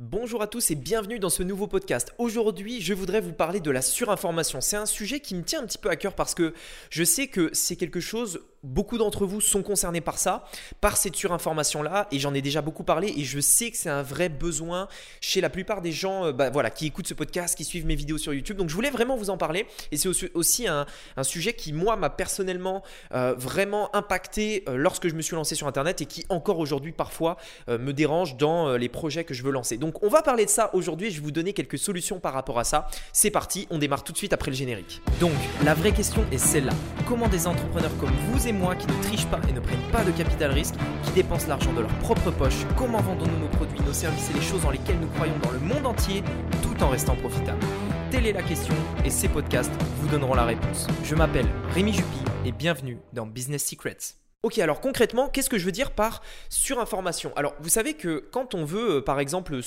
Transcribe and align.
Bonjour 0.00 0.42
à 0.42 0.46
tous 0.46 0.70
et 0.70 0.76
bienvenue 0.76 1.18
dans 1.18 1.28
ce 1.28 1.42
nouveau 1.42 1.66
podcast. 1.66 2.14
Aujourd'hui, 2.18 2.80
je 2.80 2.94
voudrais 2.94 3.20
vous 3.20 3.32
parler 3.32 3.58
de 3.58 3.72
la 3.72 3.82
surinformation. 3.82 4.60
C'est 4.60 4.76
un 4.76 4.86
sujet 4.86 5.18
qui 5.18 5.34
me 5.34 5.42
tient 5.42 5.60
un 5.60 5.66
petit 5.66 5.76
peu 5.76 5.90
à 5.90 5.96
cœur 5.96 6.14
parce 6.14 6.36
que 6.36 6.54
je 6.88 7.02
sais 7.02 7.26
que 7.26 7.50
c'est 7.52 7.74
quelque 7.74 7.98
chose 7.98 8.38
beaucoup 8.62 8.98
d'entre 8.98 9.26
vous 9.26 9.40
sont 9.40 9.62
concernés 9.62 10.00
par 10.00 10.18
ça, 10.18 10.44
par 10.80 10.96
cette 10.96 11.16
surinformation-là, 11.16 12.08
et 12.10 12.18
j'en 12.18 12.34
ai 12.34 12.42
déjà 12.42 12.62
beaucoup 12.62 12.84
parlé, 12.84 13.12
et 13.16 13.24
je 13.24 13.40
sais 13.40 13.70
que 13.70 13.76
c'est 13.76 13.88
un 13.88 14.02
vrai 14.02 14.28
besoin 14.28 14.88
chez 15.20 15.40
la 15.40 15.50
plupart 15.50 15.80
des 15.80 15.92
gens 15.92 16.26
euh, 16.26 16.32
bah, 16.32 16.50
voilà, 16.50 16.70
qui 16.70 16.86
écoutent 16.86 17.06
ce 17.06 17.14
podcast, 17.14 17.56
qui 17.56 17.64
suivent 17.64 17.86
mes 17.86 17.94
vidéos 17.94 18.18
sur 18.18 18.34
YouTube. 18.34 18.56
Donc 18.56 18.68
je 18.68 18.74
voulais 18.74 18.90
vraiment 18.90 19.16
vous 19.16 19.30
en 19.30 19.36
parler, 19.36 19.66
et 19.92 19.96
c'est 19.96 20.08
aussi 20.34 20.66
un, 20.66 20.86
sujet 21.22 21.52
qui, 21.52 21.72
moi, 21.72 21.96
m'a 21.96 22.10
personnellement 22.10 22.82
euh, 23.12 23.34
vraiment 23.36 23.94
impacté 23.94 24.64
euh, 24.68 24.76
lorsque 24.76 25.08
je 25.08 25.14
me 25.14 25.22
suis 25.22 25.36
lancé 25.36 25.54
sur 25.54 25.66
Internet, 25.66 26.00
et 26.00 26.06
qui 26.06 26.24
encore 26.28 26.58
aujourd'hui, 26.58 26.92
parfois, 26.92 27.36
me 27.68 27.92
dérange 27.92 28.36
dans 28.36 28.76
les 28.76 28.88
projets 28.88 29.24
que 29.24 29.34
je 29.34 29.42
veux 29.42 29.50
lancer. 29.50 29.76
Donc 29.76 30.02
on 30.02 30.08
va 30.08 30.22
parler 30.22 30.44
de 30.44 30.50
ça 30.50 30.70
aujourd'hui, 30.74 31.10
je 31.10 31.16
vais 31.16 31.24
vous 31.24 31.30
donner 31.30 31.52
quelques 31.52 31.78
solutions 31.78 32.18
par 32.18 32.32
rapport 32.32 32.58
à 32.58 32.64
ça. 32.64 32.88
C'est 33.12 33.30
parti, 33.30 33.66
on 33.70 33.78
démarre 33.78 34.04
tout 34.04 34.12
de 34.12 34.18
suite 34.18 34.32
après 34.32 34.50
le 34.50 34.56
générique. 34.56 35.00
Donc, 35.20 35.32
la 35.64 35.74
vraie 35.74 35.92
question 35.92 36.24
est 36.32 36.38
celle-là. 36.38 36.72
Comment 37.06 37.28
des 37.28 37.46
entrepreneurs 37.46 37.96
comme 37.98 38.12
vous 38.30 38.47
moi 38.52 38.74
qui 38.74 38.86
ne 38.86 39.02
trichent 39.02 39.26
pas 39.26 39.40
et 39.48 39.52
ne 39.52 39.60
prennent 39.60 39.90
pas 39.92 40.04
de 40.04 40.10
capital 40.10 40.52
risque, 40.52 40.74
qui 41.02 41.12
dépensent 41.12 41.48
l'argent 41.48 41.72
de 41.72 41.80
leur 41.80 41.94
propre 41.98 42.30
poche, 42.30 42.66
comment 42.76 43.00
vendons-nous 43.00 43.38
nos 43.38 43.48
produits, 43.48 43.80
nos 43.80 43.92
services 43.92 44.30
et 44.30 44.34
les 44.34 44.40
choses 44.40 44.62
dans 44.62 44.70
lesquelles 44.70 45.00
nous 45.00 45.08
croyons 45.08 45.38
dans 45.42 45.50
le 45.50 45.58
monde 45.58 45.86
entier, 45.86 46.22
tout 46.62 46.82
en 46.82 46.88
restant 46.88 47.16
profitables? 47.16 47.64
Telle 48.10 48.26
est 48.26 48.32
la 48.32 48.42
question 48.42 48.74
et 49.04 49.10
ces 49.10 49.28
podcasts 49.28 49.72
vous 50.00 50.08
donneront 50.08 50.34
la 50.34 50.44
réponse. 50.44 50.86
Je 51.04 51.14
m'appelle 51.14 51.46
Rémi 51.74 51.92
Jupy 51.92 52.20
et 52.44 52.52
bienvenue 52.52 52.98
dans 53.12 53.26
Business 53.26 53.64
Secrets. 53.64 54.16
Ok, 54.44 54.58
alors 54.58 54.80
concrètement, 54.80 55.28
qu'est-ce 55.28 55.50
que 55.50 55.58
je 55.58 55.64
veux 55.64 55.72
dire 55.72 55.90
par 55.90 56.22
surinformation? 56.48 57.32
Alors, 57.34 57.56
vous 57.58 57.68
savez 57.68 57.94
que 57.94 58.24
quand 58.30 58.54
on 58.54 58.64
veut, 58.64 58.98
euh, 58.98 59.00
par 59.00 59.18
exemple, 59.18 59.58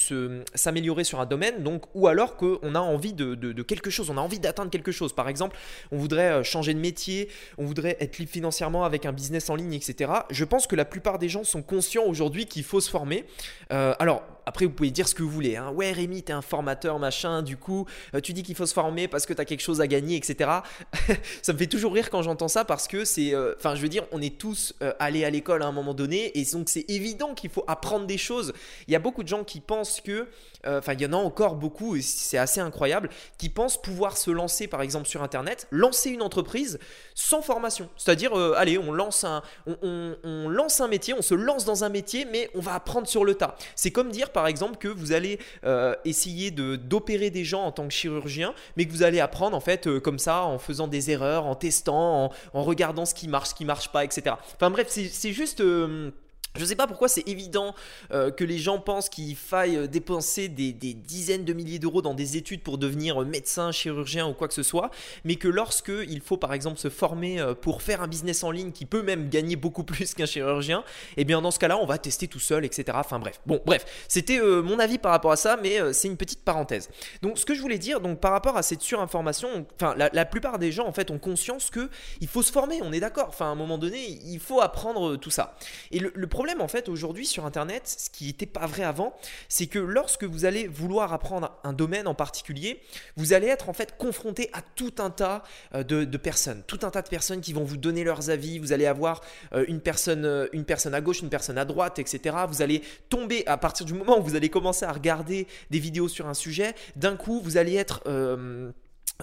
s'améliorer 0.55 1.03
sur 1.03 1.19
un 1.19 1.25
domaine, 1.25 1.61
donc, 1.61 1.93
ou 1.93 2.07
alors 2.07 2.37
qu'on 2.37 2.73
a 2.73 2.79
envie 2.79 3.11
de, 3.11 3.63
quelque 3.63 3.89
chose, 3.89 4.09
on 4.09 4.15
a 4.15 4.21
envie 4.21 4.39
d'atteindre 4.39 4.71
quelque 4.71 4.93
chose, 4.93 5.11
par 5.11 5.27
exemple, 5.27 5.57
on 5.91 5.97
voudrait 5.97 6.31
euh, 6.31 6.43
changer 6.43 6.73
de 6.73 6.79
métier, 6.79 7.27
on 7.57 7.65
voudrait 7.65 7.97
être 7.99 8.17
libre 8.17 8.31
financièrement 8.31 8.85
avec 8.85 9.05
un 9.05 9.11
business 9.11 9.49
en 9.49 9.57
ligne, 9.57 9.73
etc. 9.73 10.09
Je 10.29 10.45
pense 10.45 10.67
que 10.67 10.77
la 10.77 10.85
plupart 10.85 11.19
des 11.19 11.27
gens 11.27 11.43
sont 11.43 11.63
conscients 11.63 12.05
aujourd'hui 12.05 12.45
qu'il 12.45 12.63
faut 12.63 12.79
se 12.79 12.89
former. 12.89 13.25
Euh, 13.73 13.93
alors, 13.99 14.23
après, 14.45 14.65
vous 14.65 14.71
pouvez 14.71 14.91
dire 14.91 15.07
ce 15.07 15.15
que 15.15 15.23
vous 15.23 15.29
voulez. 15.29 15.55
Hein. 15.55 15.71
Ouais, 15.71 15.91
Rémi, 15.91 16.23
t'es 16.23 16.33
un 16.33 16.41
formateur, 16.41 16.99
machin. 16.99 17.41
Du 17.41 17.57
coup, 17.57 17.85
euh, 18.15 18.21
tu 18.21 18.33
dis 18.33 18.43
qu'il 18.43 18.55
faut 18.55 18.65
se 18.65 18.73
former 18.73 19.07
parce 19.07 19.25
que 19.25 19.33
t'as 19.33 19.45
quelque 19.45 19.61
chose 19.61 19.81
à 19.81 19.87
gagner, 19.87 20.15
etc. 20.17 20.49
ça 21.41 21.53
me 21.53 21.57
fait 21.57 21.67
toujours 21.67 21.93
rire 21.93 22.09
quand 22.09 22.21
j'entends 22.21 22.47
ça 22.47 22.65
parce 22.65 22.87
que 22.87 23.05
c'est. 23.05 23.33
Euh, 23.33 23.53
enfin, 23.57 23.75
je 23.75 23.81
veux 23.81 23.89
dire, 23.89 24.03
on 24.11 24.21
est 24.21 24.37
tous 24.37 24.73
euh, 24.81 24.93
allés 24.99 25.25
à 25.25 25.29
l'école 25.29 25.63
à 25.63 25.67
un 25.67 25.71
moment 25.71 25.93
donné 25.93 26.37
et 26.39 26.45
donc 26.45 26.69
c'est 26.69 26.85
évident 26.89 27.33
qu'il 27.33 27.49
faut 27.49 27.63
apprendre 27.67 28.05
des 28.05 28.17
choses. 28.17 28.53
Il 28.87 28.93
y 28.93 28.95
a 28.95 28.99
beaucoup 28.99 29.23
de 29.23 29.27
gens 29.27 29.43
qui 29.43 29.59
pensent 29.59 30.01
que. 30.01 30.27
Enfin, 30.65 30.93
il 30.93 31.01
y 31.01 31.05
en 31.05 31.13
a 31.13 31.17
encore 31.17 31.55
beaucoup 31.55 31.95
et 31.95 32.01
c'est 32.01 32.37
assez 32.37 32.59
incroyable 32.59 33.09
qui 33.37 33.49
pensent 33.49 33.81
pouvoir 33.81 34.17
se 34.17 34.31
lancer, 34.31 34.67
par 34.67 34.81
exemple, 34.81 35.07
sur 35.07 35.23
Internet, 35.23 35.67
lancer 35.71 36.09
une 36.09 36.21
entreprise 36.21 36.79
sans 37.15 37.41
formation. 37.41 37.89
C'est-à-dire, 37.97 38.35
allez, 38.55 38.77
on 38.77 38.91
lance 38.91 39.23
un, 39.23 39.41
on, 39.81 40.49
lance 40.49 40.81
un 40.81 40.87
métier, 40.87 41.13
on 41.13 41.21
se 41.21 41.33
lance 41.33 41.65
dans 41.65 41.83
un 41.83 41.89
métier, 41.89 42.25
mais 42.25 42.49
on 42.55 42.59
va 42.59 42.73
apprendre 42.73 43.07
sur 43.07 43.25
le 43.25 43.35
tas. 43.35 43.55
C'est 43.75 43.91
comme 43.91 44.11
dire, 44.11 44.31
par 44.31 44.47
exemple 44.47 44.77
que 44.77 44.87
vous 44.87 45.11
allez 45.11 45.39
euh, 45.63 45.95
essayer 46.05 46.51
d'opérer 46.51 47.29
des 47.29 47.43
gens 47.43 47.63
en 47.63 47.71
tant 47.71 47.87
que 47.87 47.93
chirurgien, 47.93 48.53
mais 48.77 48.85
que 48.85 48.91
vous 48.91 49.03
allez 49.03 49.19
apprendre 49.19 49.55
en 49.55 49.61
fait 49.61 49.87
euh, 49.87 49.99
comme 49.99 50.19
ça 50.19 50.43
en 50.43 50.59
faisant 50.59 50.87
des 50.87 51.11
erreurs, 51.11 51.45
en 51.45 51.55
testant, 51.55 52.31
en, 52.53 52.63
regardant 52.63 53.05
ce 53.05 53.13
qui 53.13 53.27
marche, 53.27 53.49
ce 53.49 53.55
qui 53.55 53.65
marche 53.65 53.91
pas, 53.91 54.03
etc. 54.03 54.35
Enfin 54.55 54.69
bref, 54.69 54.87
c'est 54.89 55.33
juste... 55.33 55.61
Euh, 56.55 56.61
je 56.61 56.61
ne 56.61 56.65
sais 56.65 56.75
pas 56.75 56.87
pourquoi 56.87 57.07
c'est 57.07 57.27
évident 57.27 57.73
euh, 58.11 58.31
que 58.31 58.43
les 58.43 58.57
gens 58.57 58.79
pensent 58.79 59.09
qu'il 59.09 59.35
faille 59.35 59.77
euh, 59.77 59.87
dépenser 59.87 60.49
des, 60.49 60.73
dizaines 60.73 61.45
de 61.45 61.53
milliers 61.53 61.79
d'euros 61.79 62.01
dans 62.01 62.13
des 62.13 62.37
études 62.37 62.61
pour 62.61 62.77
devenir 62.77 63.21
médecin, 63.21 63.71
chirurgien 63.71 64.27
ou 64.27 64.33
quoi 64.33 64.47
que 64.47 64.53
ce 64.53 64.63
soit, 64.63 64.91
mais 65.23 65.35
que 65.35 65.47
lorsque 65.47 65.91
il 66.07 66.21
faut 66.21 66.37
par 66.37 66.53
exemple 66.53 66.79
se 66.79 66.89
former 66.89 67.39
euh, 67.39 67.53
pour 67.53 67.81
faire 67.81 68.01
un 68.01 68.07
business 68.07 68.43
en 68.43 68.51
ligne 68.51 68.71
qui 68.71 68.85
peut 68.85 69.01
même 69.01 69.29
gagner 69.29 69.55
beaucoup 69.55 69.83
plus 69.91 70.13
qu'un 70.13 70.25
chirurgien, 70.25 70.83
eh 71.17 71.23
bien 71.23 71.41
dans 71.41 71.51
ce 71.51 71.59
cas-là 71.59 71.77
on 71.77 71.85
va 71.85 71.97
tester 71.97 72.27
tout 72.27 72.39
seul, 72.39 72.65
etc. 72.65 72.97
Enfin 72.99 73.19
bref, 73.19 73.41
bon 73.45 73.61
bref, 73.65 73.85
c'était 74.07 74.39
mon 74.39 74.79
avis 74.79 74.97
par 74.97 75.11
rapport 75.11 75.31
à 75.31 75.35
ça, 75.35 75.57
mais 75.61 75.79
c'est 75.93 76.07
une 76.07 76.17
petite 76.17 76.43
parenthèse. 76.43 76.89
Donc 77.21 77.37
ce 77.37 77.45
que 77.45 77.55
je 77.55 77.61
voulais 77.61 77.77
dire, 77.77 78.01
donc 78.01 78.19
par 78.19 78.31
rapport 78.31 78.57
à 78.57 78.63
cette 78.63 78.81
surinformation, 78.81 79.65
enfin 79.75 79.95
la, 79.97 80.25
plupart 80.25 80.59
des 80.59 80.71
gens 80.71 80.87
en 80.87 80.93
fait 80.93 81.11
ont 81.11 81.19
conscience 81.19 81.69
que 81.69 81.89
il 82.21 82.27
faut 82.27 82.43
se 82.43 82.51
former, 82.51 82.81
on 82.81 82.91
est 82.93 82.99
d'accord. 82.99 83.27
Enfin 83.29 83.45
à 83.47 83.49
un 83.49 83.55
moment 83.55 83.77
donné 83.77 84.19
il 84.25 84.39
faut 84.39 84.61
apprendre 84.61 85.15
tout 85.17 85.31
ça. 85.31 85.55
Et 85.91 85.99
le, 85.99 86.27
en 86.59 86.67
fait 86.67 86.89
aujourd'hui 86.89 87.25
sur 87.25 87.45
internet, 87.45 87.83
ce 87.85 88.09
qui 88.09 88.25
n'était 88.25 88.45
pas 88.45 88.65
vrai 88.65 88.83
avant, 88.83 89.13
c'est 89.47 89.67
que 89.67 89.79
lorsque 89.79 90.23
vous 90.23 90.45
allez 90.45 90.67
vouloir 90.67 91.13
apprendre 91.13 91.57
un 91.63 91.73
domaine 91.73 92.07
en 92.07 92.13
particulier, 92.13 92.81
vous 93.15 93.33
allez 93.33 93.47
être 93.47 93.69
en 93.69 93.73
fait 93.73 93.97
confronté 93.97 94.49
à 94.53 94.61
tout 94.61 94.93
un 94.99 95.09
tas 95.09 95.43
euh, 95.75 95.83
de, 95.83 96.17
personnes, 96.17 96.63
tout 96.67 96.79
un 96.83 96.89
tas 96.89 97.01
de 97.01 97.09
personnes 97.09 97.41
qui 97.41 97.53
vont 97.53 97.63
vous 97.63 97.77
donner 97.77 98.03
leurs 98.03 98.29
avis. 98.29 98.59
Vous 98.59 98.73
allez 98.73 98.85
avoir 98.85 99.21
euh, 99.53 99.65
une 99.67 99.81
personne, 99.81 100.25
euh, 100.25 100.47
une 100.53 100.65
personne 100.65 100.93
à 100.93 101.01
gauche, 101.01 101.21
une 101.21 101.29
personne 101.29 101.57
à 101.57 101.65
droite, 101.65 101.99
etc. 101.99 102.35
Vous 102.47 102.61
allez 102.61 102.81
tomber 103.09 103.43
à 103.45 103.57
partir 103.57 103.85
du 103.85 103.93
moment 103.93 104.19
où 104.19 104.23
vous 104.23 104.35
allez 104.35 104.49
commencer 104.49 104.85
à 104.85 104.91
regarder 104.91 105.47
des 105.69 105.79
vidéos 105.79 106.07
sur 106.07 106.27
un 106.27 106.33
sujet, 106.33 106.73
d'un 106.95 107.15
coup 107.15 107.41
vous 107.41 107.57
allez 107.57 107.75
être 107.75 108.01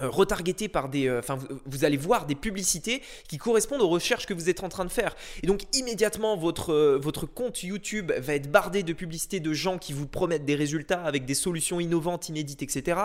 retargeté 0.07 0.67
par 0.67 0.89
des... 0.89 1.07
Euh, 1.07 1.19
enfin, 1.19 1.37
vous, 1.65 1.85
allez 1.85 1.97
voir 1.97 2.25
des 2.25 2.35
publicités 2.35 3.01
qui 3.27 3.37
correspondent 3.37 3.81
aux 3.81 3.89
recherches 3.89 4.25
que 4.25 4.33
vous 4.33 4.49
êtes 4.49 4.63
en 4.63 4.69
train 4.69 4.85
de 4.85 4.91
faire. 4.91 5.15
Et 5.43 5.47
donc 5.47 5.63
immédiatement, 5.73 6.37
votre, 6.37 6.73
euh, 6.73 6.99
votre 7.01 7.25
compte 7.25 7.63
YouTube 7.63 8.11
va 8.17 8.35
être 8.35 8.51
bardé 8.51 8.83
de 8.83 8.93
publicités 8.93 9.39
de 9.39 9.53
gens 9.53 9.77
qui 9.77 9.93
vous 9.93 10.07
promettent 10.07 10.45
des 10.45 10.55
résultats 10.55 11.03
avec 11.03 11.25
des 11.25 11.33
solutions 11.33 11.79
innovantes, 11.79 12.29
inédites, 12.29 12.61
etc. 12.61 12.99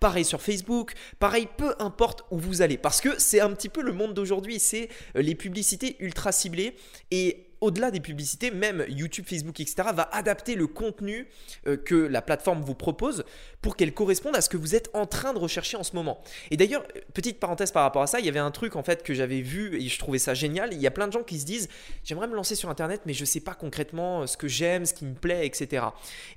Pareil 0.00 0.24
sur 0.24 0.40
Facebook, 0.40 0.92
pareil, 1.18 1.48
peu 1.56 1.74
importe 1.78 2.24
où 2.30 2.38
vous 2.38 2.62
allez. 2.62 2.78
Parce 2.78 3.00
que 3.00 3.18
c'est 3.18 3.40
un 3.40 3.50
petit 3.50 3.68
peu 3.68 3.82
le 3.82 3.92
monde 3.92 4.14
d'aujourd'hui, 4.14 4.58
c'est 4.58 4.88
les 5.14 5.34
publicités 5.34 5.96
ultra 6.00 6.32
ciblées. 6.32 6.76
Et 7.10 7.47
au-delà 7.60 7.90
des 7.90 8.00
publicités, 8.00 8.50
même 8.50 8.84
YouTube, 8.88 9.24
Facebook, 9.28 9.60
etc., 9.60 9.88
va 9.94 10.08
adapter 10.12 10.54
le 10.54 10.66
contenu 10.66 11.28
euh, 11.66 11.76
que 11.76 11.94
la 11.94 12.22
plateforme 12.22 12.62
vous 12.62 12.74
propose 12.74 13.24
pour 13.62 13.76
qu'elle 13.76 13.92
corresponde 13.92 14.36
à 14.36 14.40
ce 14.40 14.48
que 14.48 14.56
vous 14.56 14.74
êtes 14.74 14.90
en 14.94 15.06
train 15.06 15.32
de 15.32 15.38
rechercher 15.38 15.76
en 15.76 15.82
ce 15.82 15.94
moment. 15.94 16.22
Et 16.50 16.56
d'ailleurs, 16.56 16.84
petite 17.14 17.40
parenthèse 17.40 17.72
par 17.72 17.82
rapport 17.82 18.02
à 18.02 18.06
ça, 18.06 18.20
il 18.20 18.26
y 18.26 18.28
avait 18.28 18.38
un 18.38 18.50
truc 18.50 18.76
en 18.76 18.82
fait 18.82 19.02
que 19.02 19.14
j'avais 19.14 19.40
vu 19.40 19.80
et 19.80 19.88
je 19.88 19.98
trouvais 19.98 20.18
ça 20.18 20.34
génial. 20.34 20.72
Il 20.72 20.80
y 20.80 20.86
a 20.86 20.90
plein 20.90 21.08
de 21.08 21.12
gens 21.12 21.22
qui 21.22 21.38
se 21.38 21.46
disent 21.46 21.68
j'aimerais 22.04 22.28
me 22.28 22.34
lancer 22.34 22.54
sur 22.54 22.70
Internet, 22.70 23.02
mais 23.06 23.12
je 23.12 23.22
ne 23.22 23.26
sais 23.26 23.40
pas 23.40 23.54
concrètement 23.54 24.22
euh, 24.22 24.26
ce 24.26 24.36
que 24.36 24.48
j'aime, 24.48 24.86
ce 24.86 24.94
qui 24.94 25.04
me 25.04 25.14
plaît, 25.14 25.46
etc. 25.46 25.86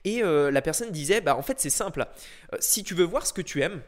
Et 0.05 0.23
euh, 0.23 0.51
la 0.51 0.61
personne 0.61 0.91
disait 0.91 1.21
bah 1.21 1.35
en 1.35 1.41
fait 1.41 1.59
c'est 1.59 1.69
simple. 1.69 2.05
si 2.59 2.83
tu 2.83 2.95
veux 2.95 3.05
voir 3.05 3.25
ce 3.27 3.33
que 3.33 3.41
tu 3.41 3.61
aimes, 3.61 3.81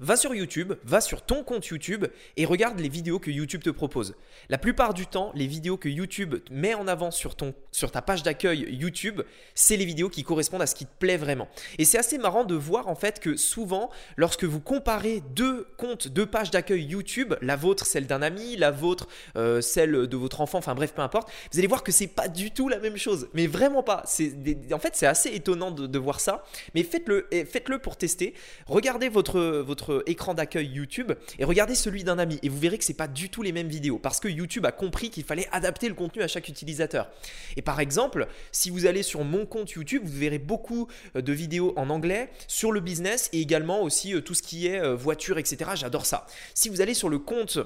Va 0.00 0.16
sur 0.16 0.34
YouTube, 0.34 0.72
va 0.84 1.02
sur 1.02 1.20
ton 1.20 1.44
compte 1.44 1.66
YouTube 1.66 2.06
et 2.38 2.46
regarde 2.46 2.80
les 2.80 2.88
vidéos 2.88 3.18
que 3.18 3.30
YouTube 3.30 3.62
te 3.62 3.68
propose. 3.68 4.14
La 4.48 4.56
plupart 4.56 4.94
du 4.94 5.06
temps, 5.06 5.32
les 5.34 5.46
vidéos 5.46 5.76
que 5.76 5.88
YouTube 5.88 6.36
met 6.50 6.72
en 6.72 6.88
avant 6.88 7.10
sur, 7.10 7.36
ta 7.36 8.02
page 8.02 8.22
d'accueil 8.22 8.66
YouTube, 8.70 9.20
c'est 9.54 9.76
les 9.76 9.84
vidéos 9.84 10.08
qui 10.08 10.24
correspondent 10.24 10.62
à 10.62 10.66
ce 10.66 10.74
qui 10.74 10.86
te 10.86 10.98
plaît 10.98 11.18
vraiment. 11.18 11.46
Et 11.76 11.84
c'est 11.84 11.98
assez 11.98 12.16
marrant 12.16 12.44
de 12.44 12.54
voir 12.54 12.88
en 12.88 12.94
fait 12.94 13.20
que 13.20 13.36
souvent, 13.36 13.90
lorsque 14.16 14.44
vous 14.44 14.60
comparez 14.60 15.22
deux 15.34 15.68
comptes, 15.76 16.08
deux 16.08 16.26
pages 16.26 16.50
d'accueil 16.50 16.84
YouTube, 16.84 17.34
la 17.42 17.56
vôtre, 17.56 17.84
celle 17.84 18.06
d'un 18.06 18.22
ami, 18.22 18.56
la 18.56 18.70
vôtre, 18.70 19.08
euh, 19.36 19.60
celle 19.60 20.06
de 20.06 20.16
votre 20.16 20.40
enfant, 20.40 20.58
enfin 20.58 20.74
bref, 20.74 20.94
peu 20.94 21.02
importe, 21.02 21.30
vous 21.52 21.58
allez 21.58 21.68
voir 21.68 21.82
que 21.82 21.92
c'est 21.92 22.06
pas 22.06 22.28
du 22.28 22.50
tout 22.50 22.70
la 22.70 22.78
même 22.78 22.96
chose. 22.96 23.28
Mais 23.34 23.46
vraiment 23.46 23.82
pas. 23.82 24.04
en 24.72 24.78
fait, 24.78 24.96
c'est 24.96 25.06
assez 25.06 25.28
étonnant 25.28 25.70
de, 25.70 25.98
voir 25.98 26.18
ça. 26.18 26.44
Mais 26.74 26.82
faites-le, 26.82 27.28
faites-le 27.30 27.78
pour 27.78 27.98
tester. 27.98 28.32
Regardez 28.66 29.10
votre 29.10 29.81
écran 30.06 30.34
d'accueil 30.34 30.66
YouTube 30.66 31.12
et 31.38 31.44
regardez 31.44 31.74
celui 31.74 32.04
d'un 32.04 32.18
ami 32.18 32.38
et 32.42 32.48
vous 32.48 32.58
verrez 32.58 32.78
que 32.78 32.84
c'est 32.84 32.94
pas 32.94 33.08
du 33.08 33.28
tout 33.28 33.42
les 33.42 33.52
mêmes 33.52 33.68
vidéos 33.68 33.98
parce 33.98 34.20
que 34.20 34.28
YouTube 34.28 34.66
a 34.66 34.72
compris 34.72 35.10
qu'il 35.10 35.24
fallait 35.24 35.48
adapter 35.52 35.88
le 35.88 35.94
contenu 35.94 36.22
à 36.22 36.28
chaque 36.28 36.48
utilisateur. 36.48 37.10
Et 37.56 37.62
par 37.62 37.80
exemple, 37.80 38.28
si 38.50 38.70
vous 38.70 38.86
allez 38.86 39.02
sur 39.02 39.24
mon 39.24 39.46
compte 39.46 39.70
YouTube, 39.70 40.02
vous 40.04 40.18
verrez 40.18 40.38
beaucoup 40.38 40.88
euh, 41.16 41.22
de 41.22 41.32
vidéos 41.32 41.72
en 41.76 41.90
anglais 41.90 42.30
sur 42.48 42.72
le 42.72 42.80
business 42.80 43.28
et 43.32 43.40
également 43.40 43.82
aussi 43.82 44.14
euh, 44.14 44.20
tout 44.20 44.34
ce 44.34 44.42
qui 44.42 44.66
est 44.66 44.80
euh, 44.80 44.94
voiture, 44.94 45.38
etc. 45.38 45.72
J'adore 45.74 46.06
ça. 46.06 46.26
Si 46.54 46.68
vous 46.68 46.80
allez 46.80 46.94
sur 46.94 47.08
le 47.08 47.18
compte 47.18 47.58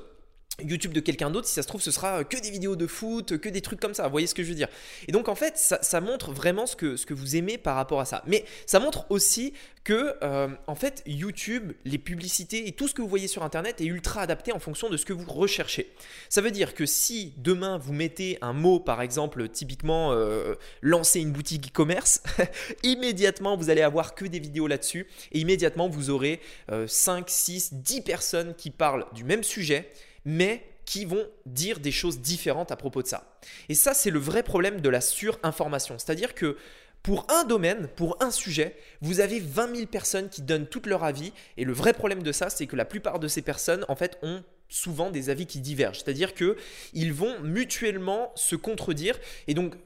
YouTube 0.62 0.92
de 0.92 1.00
quelqu'un 1.00 1.30
d'autre, 1.30 1.46
si 1.46 1.54
ça 1.54 1.62
se 1.62 1.68
trouve, 1.68 1.82
ce 1.82 1.90
sera 1.90 2.24
que 2.24 2.40
des 2.40 2.50
vidéos 2.50 2.76
de 2.76 2.86
foot, 2.86 3.38
que 3.38 3.48
des 3.48 3.60
trucs 3.60 3.80
comme 3.80 3.94
ça. 3.94 4.04
Vous 4.04 4.10
voyez 4.10 4.26
ce 4.26 4.34
que 4.34 4.42
je 4.42 4.48
veux 4.48 4.54
dire 4.54 4.68
Et 5.06 5.12
donc, 5.12 5.28
en 5.28 5.34
fait, 5.34 5.56
ça, 5.56 6.00
montre 6.00 6.32
vraiment 6.32 6.66
ce 6.66 6.76
que, 6.76 7.14
vous 7.14 7.36
aimez 7.36 7.58
par 7.58 7.76
rapport 7.76 8.00
à 8.00 8.04
ça. 8.04 8.22
Mais 8.26 8.44
ça 8.66 8.80
montre 8.80 9.06
aussi 9.10 9.52
que, 9.84 10.14
euh, 10.22 10.48
en 10.66 10.74
fait, 10.74 11.02
YouTube, 11.06 11.72
les 11.84 11.98
publicités 11.98 12.68
et 12.68 12.72
tout 12.72 12.88
ce 12.88 12.94
que 12.94 13.02
vous 13.02 13.08
voyez 13.08 13.28
sur 13.28 13.42
Internet 13.44 13.80
est 13.80 13.84
ultra 13.84 14.22
adapté 14.22 14.52
en 14.52 14.58
fonction 14.58 14.88
de 14.88 14.96
ce 14.96 15.04
que 15.04 15.12
vous 15.12 15.30
recherchez. 15.30 15.92
Ça 16.28 16.40
veut 16.40 16.50
dire 16.50 16.74
que 16.74 16.86
si 16.86 17.34
demain 17.36 17.78
vous 17.78 17.92
mettez 17.92 18.38
un 18.40 18.52
mot, 18.52 18.80
par 18.80 19.02
exemple, 19.02 19.48
typiquement 19.48 20.12
euh, 20.12 20.54
lancer 20.82 21.20
une 21.20 21.32
boutique 21.32 21.68
e-commerce, 21.68 22.22
immédiatement 22.82 23.56
vous 23.56 23.70
allez 23.70 23.82
avoir 23.82 24.14
que 24.14 24.24
des 24.24 24.40
vidéos 24.40 24.66
là-dessus 24.66 25.06
et 25.32 25.38
immédiatement 25.38 25.88
vous 25.88 26.10
aurez 26.10 26.40
5, 26.86 27.28
6, 27.28 27.74
10 27.74 28.00
personnes 28.00 28.54
qui 28.56 28.70
parlent 28.70 29.06
du 29.14 29.24
même 29.24 29.44
sujet 29.44 29.90
mais 30.26 30.62
qui 30.84 31.06
vont 31.06 31.26
dire 31.46 31.80
des 31.80 31.90
choses 31.90 32.20
différentes 32.20 32.70
à 32.70 32.76
propos 32.76 33.02
de 33.02 33.08
ça. 33.08 33.38
Et 33.70 33.74
ça, 33.74 33.94
c'est 33.94 34.10
le 34.10 34.18
vrai 34.18 34.42
problème 34.42 34.82
de 34.82 34.88
la 34.90 35.00
surinformation. 35.00 35.98
C'est-à-dire 35.98 36.34
que 36.34 36.58
Pour 37.06 37.24
un 37.28 37.44
domaine, 37.44 37.86
pour 37.94 38.20
un 38.20 38.32
sujet, 38.32 38.74
vous 39.00 39.20
avez 39.20 39.38
20 39.38 39.76
000 39.76 39.86
personnes 39.86 40.28
qui 40.28 40.42
donnent 40.42 40.66
tout 40.66 40.82
leur 40.86 41.04
avis. 41.04 41.32
Et 41.56 41.62
le 41.62 41.72
vrai 41.72 41.92
problème 41.92 42.20
de 42.20 42.32
ça, 42.32 42.50
c'est 42.50 42.66
que 42.66 42.74
la 42.74 42.84
plupart 42.84 43.20
de 43.20 43.28
ces 43.28 43.42
personnes, 43.42 43.84
en 43.88 43.94
fait, 43.94 44.18
ont 44.22 44.42
souvent 44.68 45.12
des 45.12 45.30
avis 45.30 45.46
qui 45.46 45.60
divergent. 45.60 46.02
C'est-à-dire 46.02 46.34
qu'ils 46.34 47.12
vont 47.12 47.38
mutuellement 47.42 48.32
se 48.34 48.56
contredire. 48.56 49.20
Et 49.46 49.54
donc, 49.54 49.76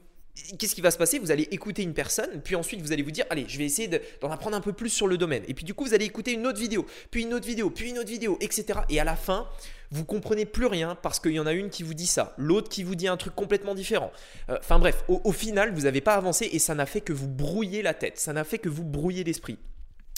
qu'est-ce 0.57 0.75
qui 0.75 0.81
va 0.81 0.91
se 0.91 0.97
passer? 0.97 1.19
Vous 1.19 1.31
allez 1.31 1.47
écouter 1.51 1.83
une 1.83 1.93
personne, 1.93 2.41
puis 2.43 2.55
ensuite 2.55 2.81
vous 2.81 2.91
allez 2.91 3.03
vous 3.03 3.11
dire, 3.11 3.25
allez, 3.29 3.45
je 3.47 3.57
vais 3.57 3.65
essayer 3.65 3.89
d'en 4.21 4.31
apprendre 4.31 4.55
un 4.55 4.61
peu 4.61 4.73
plus 4.73 4.89
sur 4.89 5.07
le 5.07 5.17
domaine. 5.17 5.43
Et 5.47 5.53
puis 5.53 5.65
du 5.65 5.73
coup, 5.73 5.85
vous 5.85 5.93
allez 5.93 6.05
écouter 6.05 6.33
une 6.33 6.47
autre 6.47 6.59
vidéo, 6.59 6.85
puis 7.09 7.23
une 7.23 7.33
autre 7.33 7.47
vidéo, 7.47 7.69
puis 7.69 7.89
une 7.89 7.99
autre 7.99 8.09
vidéo, 8.09 8.37
etc. 8.41 8.79
Et 8.89 8.99
à 8.99 9.03
la 9.03 9.15
fin, 9.15 9.47
vous 9.91 10.05
comprenez 10.05 10.45
plus 10.45 10.67
rien 10.67 10.95
parce 10.95 11.19
qu'il 11.19 11.33
y 11.33 11.39
en 11.39 11.45
a 11.45 11.53
une 11.53 11.69
qui 11.69 11.83
vous 11.83 11.93
dit 11.93 12.07
ça, 12.07 12.33
l'autre 12.37 12.69
qui 12.69 12.83
vous 12.83 12.95
dit 12.95 13.07
un 13.07 13.17
truc 13.17 13.35
complètement 13.35 13.75
différent. 13.75 14.11
Euh, 14.49 14.57
enfin 14.59 14.79
bref, 14.79 15.03
au, 15.07 15.31
final, 15.31 15.73
vous 15.73 15.81
n'avez 15.81 16.01
pas 16.01 16.15
avancé 16.15 16.49
et 16.51 16.59
ça 16.59 16.75
n'a 16.75 16.85
fait 16.85 17.01
que 17.01 17.13
vous 17.13 17.27
brouiller 17.27 17.81
la 17.81 17.93
tête, 17.93 18.17
ça 18.17 18.33
n'a 18.33 18.43
fait 18.43 18.57
que 18.57 18.69
vous 18.69 18.85
brouiller 18.85 19.23
l'esprit. 19.23 19.57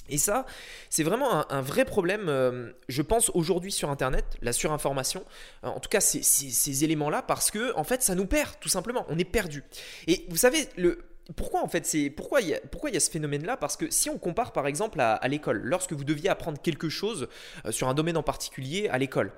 Et 0.09 0.17
ça, 0.17 0.45
c'est 0.89 1.03
vraiment 1.03 1.49
un, 1.51 1.61
vrai 1.61 1.85
problème, 1.85 2.27
euh, 2.27 2.71
je 2.89 3.01
pense, 3.01 3.31
aujourd'hui 3.33 3.71
sur 3.71 3.89
Internet, 3.89 4.25
la 4.41 4.51
surinformation, 4.51 5.23
euh, 5.63 5.67
en 5.67 5.79
tout 5.79 5.89
cas 5.89 6.01
ces, 6.01 6.83
éléments-là, 6.83 7.21
parce 7.21 7.51
que, 7.51 7.73
en 7.75 7.83
fait, 7.83 8.03
ça 8.03 8.15
nous 8.15 8.25
perd, 8.25 8.59
tout 8.59 8.69
simplement, 8.69 9.05
on 9.09 9.17
est 9.17 9.23
perdu. 9.23 9.63
Et 10.07 10.25
vous 10.29 10.37
savez, 10.37 10.67
le, 10.75 11.05
pourquoi 11.37 11.63
en 11.63 11.69
fait 11.69 11.85
c'est 11.85 12.09
pourquoi 12.09 12.41
il 12.41 12.49
y 12.49 12.53
a 12.53 12.59
pourquoi 12.69 12.89
il 12.89 12.95
y 12.95 12.97
a 12.97 12.99
ce 12.99 13.09
phénomène 13.09 13.45
là 13.45 13.55
parce 13.55 13.77
que 13.77 13.89
si 13.89 14.09
on 14.09 14.17
compare 14.17 14.51
par 14.51 14.67
exemple 14.67 14.99
à, 14.99 15.25
l'école 15.29 15.61
lorsque 15.63 15.93
vous 15.93 16.03
deviez 16.03 16.29
apprendre 16.29 16.61
quelque 16.61 16.89
chose 16.89 17.29
euh, 17.65 17.71
sur 17.71 17.87
un 17.87 17.93
domaine 17.93 18.17
en 18.17 18.23
particulier 18.23 18.89
à 18.89 18.97
l'école 18.97 19.31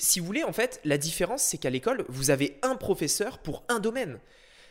si 0.00 0.18
vous 0.18 0.26
voulez 0.26 0.42
en 0.42 0.52
fait 0.52 0.80
la 0.84 0.98
différence 0.98 1.42
c'est 1.42 1.56
qu'à 1.56 1.70
l'école 1.70 2.04
vous 2.08 2.30
avez 2.30 2.58
un 2.62 2.74
professeur 2.74 3.38
pour 3.38 3.62
un 3.68 3.78
domaine. 3.78 4.18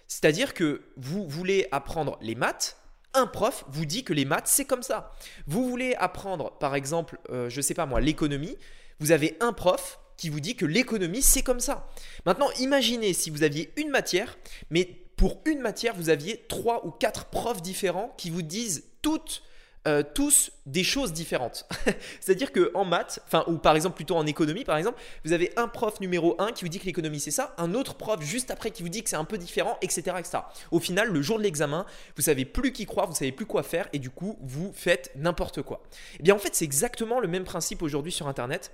C'est-à-dire 0.09 0.53
que 0.53 0.81
vous 0.97 1.27
voulez 1.27 1.67
apprendre 1.71 2.17
les 2.21 2.35
maths 2.35 2.77
un 3.17 3.27
prof 3.27 3.65
vous 3.69 3.85
dit 3.85 4.03
que 4.03 4.13
les 4.13 4.25
maths 4.25 4.47
c'est 4.47 4.65
comme 4.65 4.83
ça. 4.83 5.13
Vous 5.47 5.67
voulez 5.67 5.95
apprendre 5.95 6.57
par 6.59 6.75
exemple 6.75 7.19
euh, 7.29 7.49
je 7.49 7.61
sais 7.61 7.73
pas 7.73 7.85
moi 7.85 7.99
l'économie 7.99 8.57
vous 8.99 9.11
avez 9.11 9.37
un 9.39 9.53
prof 9.53 9.99
qui 10.17 10.29
vous 10.29 10.39
dit 10.39 10.55
que 10.55 10.65
l'économie 10.65 11.21
c'est 11.21 11.43
comme 11.43 11.59
ça. 11.59 11.89
Maintenant 12.25 12.49
imaginez 12.59 13.13
si 13.13 13.29
vous 13.29 13.43
aviez 13.43 13.71
une 13.77 13.89
matière 13.89 14.37
mais 14.69 15.03
pour 15.17 15.41
une 15.45 15.59
matière, 15.59 15.95
vous 15.95 16.09
aviez 16.09 16.45
trois 16.47 16.85
ou 16.85 16.91
quatre 16.91 17.25
profs 17.25 17.63
différents 17.63 18.13
qui 18.17 18.29
vous 18.29 18.43
disent 18.43 18.85
toutes 19.01 19.41
euh, 19.87 20.03
tous 20.03 20.51
des 20.65 20.83
choses 20.83 21.13
différentes. 21.13 21.65
C'est-à-dire 22.19 22.51
que 22.51 22.71
en 22.73 22.83
maths, 22.83 23.19
enfin 23.25 23.43
ou 23.47 23.57
par 23.57 23.75
exemple 23.75 23.95
plutôt 23.95 24.15
en 24.15 24.25
économie 24.25 24.65
par 24.65 24.77
exemple, 24.77 24.99
vous 25.23 25.31
avez 25.31 25.53
un 25.55 25.67
prof 25.67 25.99
numéro 26.01 26.35
1 26.39 26.51
qui 26.51 26.65
vous 26.65 26.69
dit 26.69 26.79
que 26.79 26.85
l'économie 26.85 27.21
c'est 27.21 27.31
ça, 27.31 27.55
un 27.57 27.73
autre 27.73 27.95
prof 27.95 28.21
juste 28.21 28.51
après 28.51 28.71
qui 28.71 28.83
vous 28.83 28.89
dit 28.89 29.01
que 29.01 29.09
c'est 29.09 29.15
un 29.15 29.25
peu 29.25 29.37
différent, 29.37 29.77
etc., 29.81 30.17
etc. 30.19 30.39
Au 30.71 30.79
final, 30.79 31.09
le 31.09 31.21
jour 31.21 31.37
de 31.37 31.43
l'examen, 31.43 31.85
vous 32.17 32.23
savez 32.23 32.43
plus 32.43 32.73
qui 32.73 32.85
croire, 32.85 33.07
vous 33.07 33.15
savez 33.15 33.31
plus 33.31 33.45
quoi 33.45 33.63
faire 33.63 33.87
et 33.93 33.99
du 33.99 34.09
coup 34.09 34.37
vous 34.41 34.71
faites 34.75 35.11
n'importe 35.15 35.61
quoi. 35.61 35.81
Et 35.85 36.17
eh 36.19 36.23
bien 36.23 36.35
en 36.35 36.39
fait 36.39 36.53
c'est 36.53 36.65
exactement 36.65 37.19
le 37.19 37.27
même 37.27 37.45
principe 37.45 37.81
aujourd'hui 37.81 38.11
sur 38.11 38.27
Internet. 38.27 38.71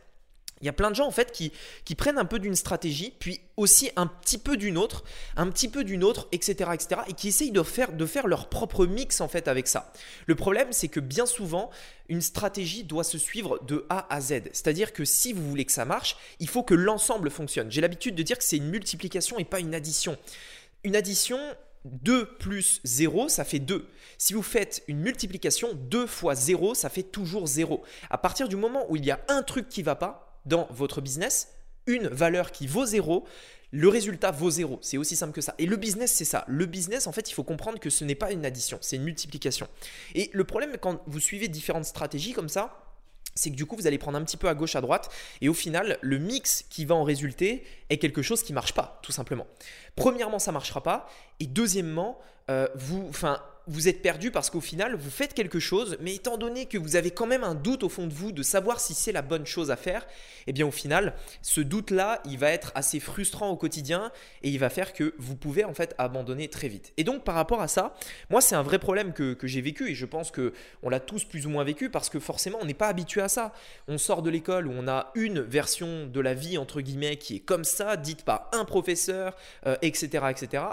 Il 0.62 0.66
y 0.66 0.70
a 0.70 0.74
plein 0.74 0.90
de 0.90 0.96
gens 0.96 1.08
en 1.08 1.12
fait 1.12 1.32
qui, 1.32 1.52
prennent 1.96 2.18
un 2.18 2.26
peu 2.26 2.40
d'une 2.40 2.56
stratégie, 2.56 3.14
puis 3.20 3.42
aussi 3.58 3.92
un 3.96 4.08
petit 4.08 4.38
peu 4.38 4.56
d'une 4.56 4.78
autre, 4.78 5.04
un 5.36 5.50
petit 5.50 5.68
peu 5.68 5.84
d'une 5.84 6.04
autre, 6.04 6.28
etc., 6.32 6.72
et 7.08 7.14
qui 7.14 7.28
essayent 7.28 7.52
de 7.52 7.64
faire, 7.64 7.92
de 7.92 8.06
faire 8.06 8.28
leur 8.28 8.48
propre 8.50 8.86
mix 8.86 9.20
en 9.20 9.28
fait 9.28 9.48
avec 9.48 9.68
ça. 9.68 9.92
Le 10.26 10.36
problème, 10.36 10.70
c'est 10.72 10.88
que 10.88 11.02
bien 11.02 11.26
souvent, 11.26 11.70
une 12.08 12.22
stratégie 12.22 12.84
doit 12.84 13.04
se 13.04 13.18
suivre 13.18 13.60
de 13.66 13.86
A 13.90 14.08
à 14.14 14.22
Z. 14.22 14.44
C'est-à-dire 14.54 14.94
que 14.94 15.06
si 15.06 15.34
vous 15.34 15.48
voulez 15.50 15.66
que 15.66 15.72
ça 15.72 15.86
marche, 15.86 16.18
il 16.40 16.48
faut 16.48 16.64
que 16.64 16.74
l'ensemble 16.74 17.30
fonctionne. 17.30 17.70
J'ai 17.70 17.82
l'habitude 17.82 18.16
de 18.16 18.24
dire 18.24 18.38
que 18.38 18.44
c'est 18.44 18.58
une 18.58 18.70
multiplication 18.70 19.40
et 19.40 19.46
pas 19.46 19.60
une 19.60 19.76
addition. 19.76 20.18
Une 20.84 20.96
addition, 20.96 21.40
2 21.86 22.38
plus 22.38 22.80
0, 22.84 23.30
ça 23.30 23.44
fait 23.44 23.60
2. 23.60 23.88
Si 24.18 24.34
vous 24.34 24.44
faites 24.44 24.84
une 24.88 25.00
multiplication, 25.00 25.74
2 25.74 26.08
fois 26.08 26.36
0, 26.36 26.74
ça 26.74 26.90
fait 26.90 27.04
toujours 27.04 27.48
0. 27.48 27.84
À 28.10 28.18
partir 28.18 28.48
du 28.48 28.56
moment 28.56 28.86
où 28.90 28.96
il 28.96 29.06
y 29.06 29.12
a 29.12 29.20
un 29.28 29.44
truc 29.44 29.68
qui 29.68 29.82
ne 29.82 29.86
va 29.86 29.96
pas, 29.96 30.33
dans 30.46 30.68
votre 30.72 31.02
business 31.02 31.50
une 31.86 32.08
valeur 32.08 32.52
qui 32.52 32.68
vaut 32.68 32.86
zéro, 32.86 33.26
le 33.72 33.88
résultat 33.90 34.32
vaut 34.32 34.52
zéro. 34.52 34.80
C'est 34.82 34.98
aussi 34.98 35.16
simple 35.16 35.34
que 35.34 35.42
ça. 35.42 35.56
Et 35.58 35.66
le 35.66 35.76
business, 35.76 36.12
c'est 36.12 36.26
ça. 36.26 36.46
Le 36.48 36.66
business, 36.66 37.08
en 37.08 37.12
fait, 37.12 37.30
il 37.30 37.34
faut 37.34 37.44
comprendre 37.44 37.80
que 37.80 37.90
ce 37.90 38.06
n'est 38.06 38.16
pas 38.16 38.32
une 38.32 38.46
addition, 38.46 38.78
c'est 38.82 38.96
une 38.96 39.04
multiplication. 39.04 39.68
Et 40.16 40.30
le 40.34 40.44
problème, 40.44 40.78
quand 40.80 41.02
vous 41.08 41.20
suivez 41.20 41.48
différentes 41.48 41.86
stratégies 41.86 42.34
comme 42.34 42.50
ça, 42.50 42.80
c'est 43.36 43.50
que 43.50 43.56
du 43.56 43.66
coup, 43.66 43.76
vous 43.76 43.88
allez 43.88 43.98
prendre 43.98 44.18
un 44.18 44.24
petit 44.24 44.38
peu 44.38 44.48
à 44.48 44.54
gauche, 44.54 44.76
à 44.76 44.82
droite, 44.82 45.10
et 45.42 45.50
au 45.50 45.56
final, 45.56 45.98
le 46.02 46.20
mix 46.20 46.66
qui 46.70 46.86
va 46.86 46.94
en 46.94 47.04
résulter 47.04 47.64
est 47.90 47.98
quelque 47.98 48.22
chose 48.22 48.44
qui 48.44 48.52
ne 48.52 48.56
marche 48.56 48.74
pas, 48.74 49.00
tout 49.02 49.12
simplement. 49.12 49.48
Premièrement, 49.96 50.38
ça 50.38 50.52
ne 50.52 50.54
marchera 50.54 50.84
pas, 50.84 51.10
et 51.40 51.48
deuxièmement, 51.48 52.20
euh, 52.52 52.68
vous, 52.76 53.12
vous 53.68 53.88
êtes 53.88 54.02
perdu 54.02 54.32
parce 54.32 54.50
qu'au 54.50 54.62
final, 54.62 54.96
vous 54.96 55.10
faites 55.10 55.34
quelque 55.34 55.60
chose, 55.60 55.98
mais 56.02 56.16
étant 56.16 56.38
donné 56.38 56.66
que 56.66 56.78
vous 56.78 56.96
avez 56.96 57.12
quand 57.12 57.26
même 57.26 57.44
un 57.44 57.56
doute 57.56 57.84
au 57.84 57.90
fond 57.90 58.08
de 58.08 58.14
vous 58.14 58.32
de 58.32 58.44
savoir 58.44 58.80
si 58.80 58.94
c'est 58.94 59.12
la 59.12 59.22
bonne 59.22 59.46
chose 59.46 59.72
à 59.72 59.78
faire, 59.78 60.06
eh 60.48 60.54
bien 60.54 60.66
au 60.66 60.72
final, 60.72 61.14
ce 61.42 61.62
doute-là, 61.62 62.22
il 62.26 62.38
va 62.38 62.52
être 62.52 62.72
assez 62.76 63.00
frustrant 63.00 63.50
au 63.50 63.56
quotidien 63.56 64.12
et 64.42 64.50
il 64.50 64.60
va 64.60 64.70
faire 64.70 64.94
que 64.94 65.14
vous 65.18 65.36
pouvez 65.36 65.64
en 65.64 65.74
fait 65.74 65.96
abandonner 65.98 66.50
très 66.50 66.68
vite. 66.68 66.92
Et 66.98 67.04
donc 67.04 67.24
par 67.24 67.36
rapport 67.36 67.62
à 67.62 67.68
ça, 67.68 67.96
moi 68.30 68.42
c'est 68.42 68.56
un 68.56 68.64
vrai 68.64 68.80
problème 68.80 69.14
que, 69.14 69.38
j'ai 69.44 69.62
vécu 69.62 69.90
et 69.90 69.96
je 69.96 70.06
pense 70.06 70.32
que 70.32 70.54
on 70.84 70.90
l'a 70.90 71.00
tous 71.00 71.26
plus 71.26 71.46
ou 71.46 71.50
moins 71.50 71.64
vécu 71.64 71.90
parce 71.90 72.10
que 72.10 72.20
forcément 72.20 72.60
on 72.62 72.66
n'est 72.66 72.74
pas 72.74 72.88
habitué 72.88 73.22
à 73.22 73.30
ça. 73.30 73.54
On 73.88 73.98
sort 73.98 74.22
de 74.22 74.30
l'école 74.30 74.68
où 74.68 74.72
on 74.72 74.88
a 74.88 75.12
une 75.16 75.42
version 75.42 76.08
de 76.08 76.20
la 76.20 76.34
vie 76.34 76.58
entre 76.58 76.82
guillemets 76.82 77.18
qui 77.18 77.38
est 77.38 77.40
comme 77.40 77.64
ça, 77.64 77.98
dite 77.98 78.24
par 78.24 78.50
un 78.52 78.66
professeur, 78.66 79.36
etc., 79.82 80.10
euh, 80.14 80.30
etc. 80.30 80.64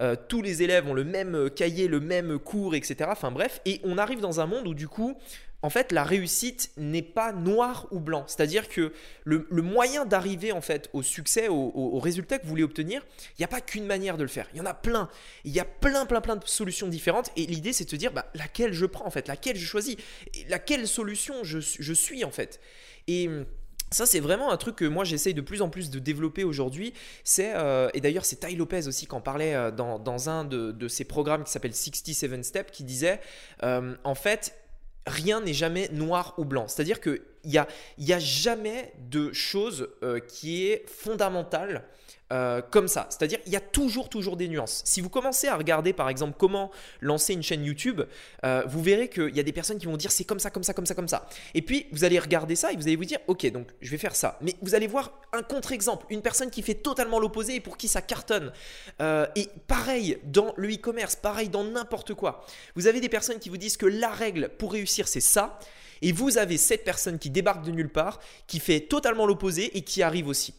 Euh, 0.00 0.16
tous 0.28 0.42
les 0.42 0.62
élèves 0.62 0.88
ont 0.88 0.94
le 0.94 1.04
même 1.04 1.50
cahier, 1.50 1.88
le 1.88 2.00
même 2.00 2.39
cours, 2.40 2.74
etc. 2.74 3.10
Enfin 3.12 3.30
bref, 3.30 3.60
et 3.64 3.80
on 3.84 3.98
arrive 3.98 4.20
dans 4.20 4.40
un 4.40 4.46
monde 4.46 4.66
où 4.66 4.74
du 4.74 4.88
coup, 4.88 5.16
en 5.62 5.70
fait, 5.70 5.92
la 5.92 6.04
réussite 6.04 6.70
n'est 6.76 7.02
pas 7.02 7.32
noir 7.32 7.86
ou 7.90 8.00
blanc. 8.00 8.24
C'est-à-dire 8.26 8.68
que 8.68 8.92
le, 9.24 9.46
moyen 9.50 10.06
d'arriver 10.06 10.52
en 10.52 10.60
fait 10.60 10.88
au 10.92 11.02
succès, 11.02 11.48
au, 11.48 11.98
résultat 11.98 12.38
que 12.38 12.44
vous 12.44 12.50
voulez 12.50 12.62
obtenir, 12.62 13.04
il 13.32 13.40
n'y 13.40 13.44
a 13.44 13.48
pas 13.48 13.60
qu'une 13.60 13.84
manière 13.84 14.16
de 14.16 14.22
le 14.22 14.28
faire. 14.28 14.48
Il 14.54 14.58
y 14.58 14.60
en 14.60 14.66
a 14.66 14.74
plein. 14.74 15.08
Il 15.44 15.52
y 15.52 15.60
a 15.60 15.64
plein, 15.66 16.06
plein, 16.06 16.20
plein 16.20 16.36
de 16.36 16.46
solutions 16.46 16.88
différentes. 16.88 17.30
Et 17.36 17.44
l'idée, 17.46 17.72
c'est 17.72 17.84
de 17.84 17.90
se 17.90 17.96
dire 17.96 18.12
bah, 18.12 18.30
laquelle 18.34 18.72
je 18.72 18.86
prends 18.86 19.06
en 19.06 19.10
fait, 19.10 19.28
laquelle 19.28 19.56
je 19.56 19.66
choisis, 19.66 19.96
laquelle 20.48 20.88
solution 20.88 21.44
je, 21.44 21.58
je 21.60 21.92
suis 21.92 22.24
en 22.24 22.30
fait? 22.30 22.60
Et 23.06 23.28
ça, 23.92 24.06
c'est 24.06 24.20
vraiment 24.20 24.52
un 24.52 24.56
truc 24.56 24.76
que 24.76 24.84
moi 24.84 25.04
j'essaye 25.04 25.34
de 25.34 25.40
plus 25.40 25.62
en 25.62 25.68
plus 25.68 25.90
de 25.90 25.98
développer 25.98 26.44
aujourd'hui. 26.44 26.94
C'est 27.24 27.52
euh, 27.54 27.90
et 27.92 28.00
d'ailleurs 28.00 28.24
c'est 28.24 28.36
Ty 28.36 28.54
Lopez 28.54 28.86
aussi 28.86 29.06
qui 29.06 29.14
en 29.14 29.20
parlait 29.20 29.54
euh, 29.54 29.70
dans, 29.72 30.28
un 30.28 30.44
de, 30.44 30.70
de, 30.70 30.88
ses 30.88 31.04
programmes 31.04 31.42
qui 31.42 31.50
s'appelle 31.50 31.74
67 31.74 32.44
Steps 32.44 32.70
qui 32.70 32.84
disait 32.84 33.20
euh, 33.64 33.94
en 34.04 34.14
fait 34.14 34.54
rien 35.06 35.40
n'est 35.40 35.54
jamais 35.54 35.88
noir 35.88 36.34
ou 36.38 36.44
blanc. 36.44 36.68
C'est-à-dire 36.68 37.00
qu'il 37.00 37.20
n'y 37.44 37.58
a, 37.58 37.66
y 37.98 38.12
a 38.12 38.18
jamais 38.20 38.92
de 39.10 39.32
chose 39.32 39.88
qui 40.28 40.66
est 40.66 40.88
fondamentale 40.88 41.84
euh, 42.32 42.62
comme 42.62 42.88
ça. 42.88 43.06
C'est-à-dire, 43.10 43.38
il 43.46 43.52
y 43.52 43.56
a 43.56 43.60
toujours, 43.60 44.08
toujours 44.08 44.36
des 44.36 44.48
nuances. 44.48 44.82
Si 44.84 45.00
vous 45.00 45.08
commencez 45.08 45.48
à 45.48 45.56
regarder, 45.56 45.92
par 45.92 46.08
exemple, 46.08 46.34
comment 46.38 46.70
lancer 47.00 47.32
une 47.32 47.42
chaîne 47.42 47.64
YouTube, 47.64 48.02
euh, 48.44 48.62
vous 48.66 48.82
verrez 48.82 49.08
qu'il 49.08 49.34
y 49.34 49.40
a 49.40 49.42
des 49.42 49.52
personnes 49.52 49.78
qui 49.78 49.86
vont 49.86 49.96
dire 49.96 50.12
c'est 50.12 50.24
comme 50.24 50.38
ça, 50.38 50.50
comme 50.50 50.62
ça, 50.62 50.72
comme 50.72 50.86
ça, 50.86 50.94
comme 50.94 51.08
ça. 51.08 51.28
Et 51.54 51.62
puis, 51.62 51.86
vous 51.92 52.04
allez 52.04 52.18
regarder 52.18 52.56
ça 52.56 52.72
et 52.72 52.76
vous 52.76 52.82
allez 52.82 52.96
vous 52.96 53.04
dire, 53.04 53.18
ok, 53.26 53.50
donc 53.50 53.68
je 53.80 53.90
vais 53.90 53.98
faire 53.98 54.14
ça. 54.14 54.38
Mais 54.40 54.54
vous 54.62 54.74
allez 54.74 54.86
voir 54.86 55.12
un 55.32 55.42
contre-exemple, 55.42 56.06
une 56.10 56.22
personne 56.22 56.50
qui 56.50 56.62
fait 56.62 56.74
totalement 56.74 57.18
l'opposé 57.18 57.56
et 57.56 57.60
pour 57.60 57.76
qui 57.76 57.88
ça 57.88 58.02
cartonne. 58.02 58.52
Euh, 59.00 59.26
et 59.36 59.48
pareil 59.66 60.18
dans 60.24 60.52
le 60.56 60.72
e-commerce, 60.72 61.16
pareil 61.16 61.48
dans 61.48 61.64
n'importe 61.64 62.14
quoi. 62.14 62.44
Vous 62.74 62.86
avez 62.86 63.00
des 63.00 63.08
personnes 63.08 63.38
qui 63.38 63.48
vous 63.48 63.56
disent 63.56 63.76
que 63.76 63.86
la 63.86 64.10
règle 64.10 64.50
pour 64.58 64.72
réussir, 64.72 65.08
c'est 65.08 65.20
ça. 65.20 65.58
Et 66.02 66.12
vous 66.12 66.38
avez 66.38 66.56
cette 66.56 66.84
personne 66.84 67.18
qui 67.18 67.30
débarque 67.30 67.64
de 67.64 67.70
nulle 67.70 67.90
part, 67.90 68.20
qui 68.46 68.60
fait 68.60 68.80
totalement 68.80 69.26
l'opposé 69.26 69.76
et 69.76 69.82
qui 69.82 70.02
arrive 70.02 70.28
aussi. 70.28 70.54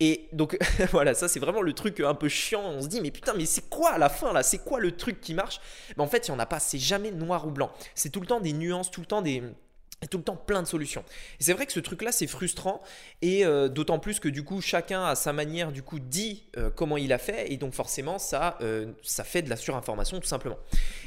Et 0.00 0.28
donc 0.32 0.58
voilà, 0.92 1.14
ça 1.14 1.28
c'est 1.28 1.40
vraiment 1.40 1.62
le 1.62 1.72
truc 1.72 2.00
un 2.00 2.14
peu 2.14 2.28
chiant. 2.28 2.62
On 2.62 2.82
se 2.82 2.88
dit 2.88 3.00
mais 3.00 3.10
putain, 3.10 3.34
mais 3.34 3.46
c'est 3.46 3.68
quoi 3.68 3.90
à 3.90 3.98
la 3.98 4.08
fin 4.08 4.32
là? 4.32 4.42
C'est 4.42 4.58
quoi 4.58 4.80
le 4.80 4.96
truc 4.96 5.20
qui 5.20 5.34
marche? 5.34 5.60
Mais 5.96 6.02
en 6.02 6.08
fait, 6.08 6.28
il 6.28 6.30
n'y 6.30 6.36
en 6.36 6.40
a 6.40 6.46
pas. 6.46 6.60
C'est 6.60 6.78
jamais 6.78 7.10
noir 7.10 7.46
ou 7.46 7.50
blanc. 7.50 7.70
C'est 7.94 8.10
tout 8.10 8.20
le 8.20 8.26
temps 8.26 8.40
des 8.40 8.52
nuances, 8.52 8.90
tout 8.90 9.00
le 9.00 9.06
temps 9.06 9.22
des 9.22 9.42
et 10.02 10.08
tout 10.08 10.18
le 10.18 10.24
temps 10.24 10.36
plein 10.36 10.62
de 10.62 10.66
solutions. 10.66 11.04
Et 11.40 11.44
c'est 11.44 11.54
vrai 11.54 11.64
que 11.64 11.72
ce 11.72 11.80
truc-là, 11.80 12.12
c'est 12.12 12.26
frustrant, 12.26 12.82
et 13.22 13.46
euh, 13.46 13.68
d'autant 13.68 13.98
plus 13.98 14.20
que 14.20 14.28
du 14.28 14.44
coup, 14.44 14.60
chacun 14.60 15.04
à 15.04 15.14
sa 15.14 15.32
manière, 15.32 15.72
du 15.72 15.82
coup, 15.82 15.98
dit 15.98 16.44
euh, 16.58 16.70
comment 16.70 16.98
il 16.98 17.12
a 17.12 17.18
fait, 17.18 17.50
et 17.50 17.56
donc 17.56 17.72
forcément, 17.72 18.18
ça, 18.18 18.58
euh, 18.60 18.92
ça 19.02 19.24
fait 19.24 19.40
de 19.40 19.48
la 19.48 19.56
surinformation 19.56 20.20
tout 20.20 20.28
simplement. 20.28 20.58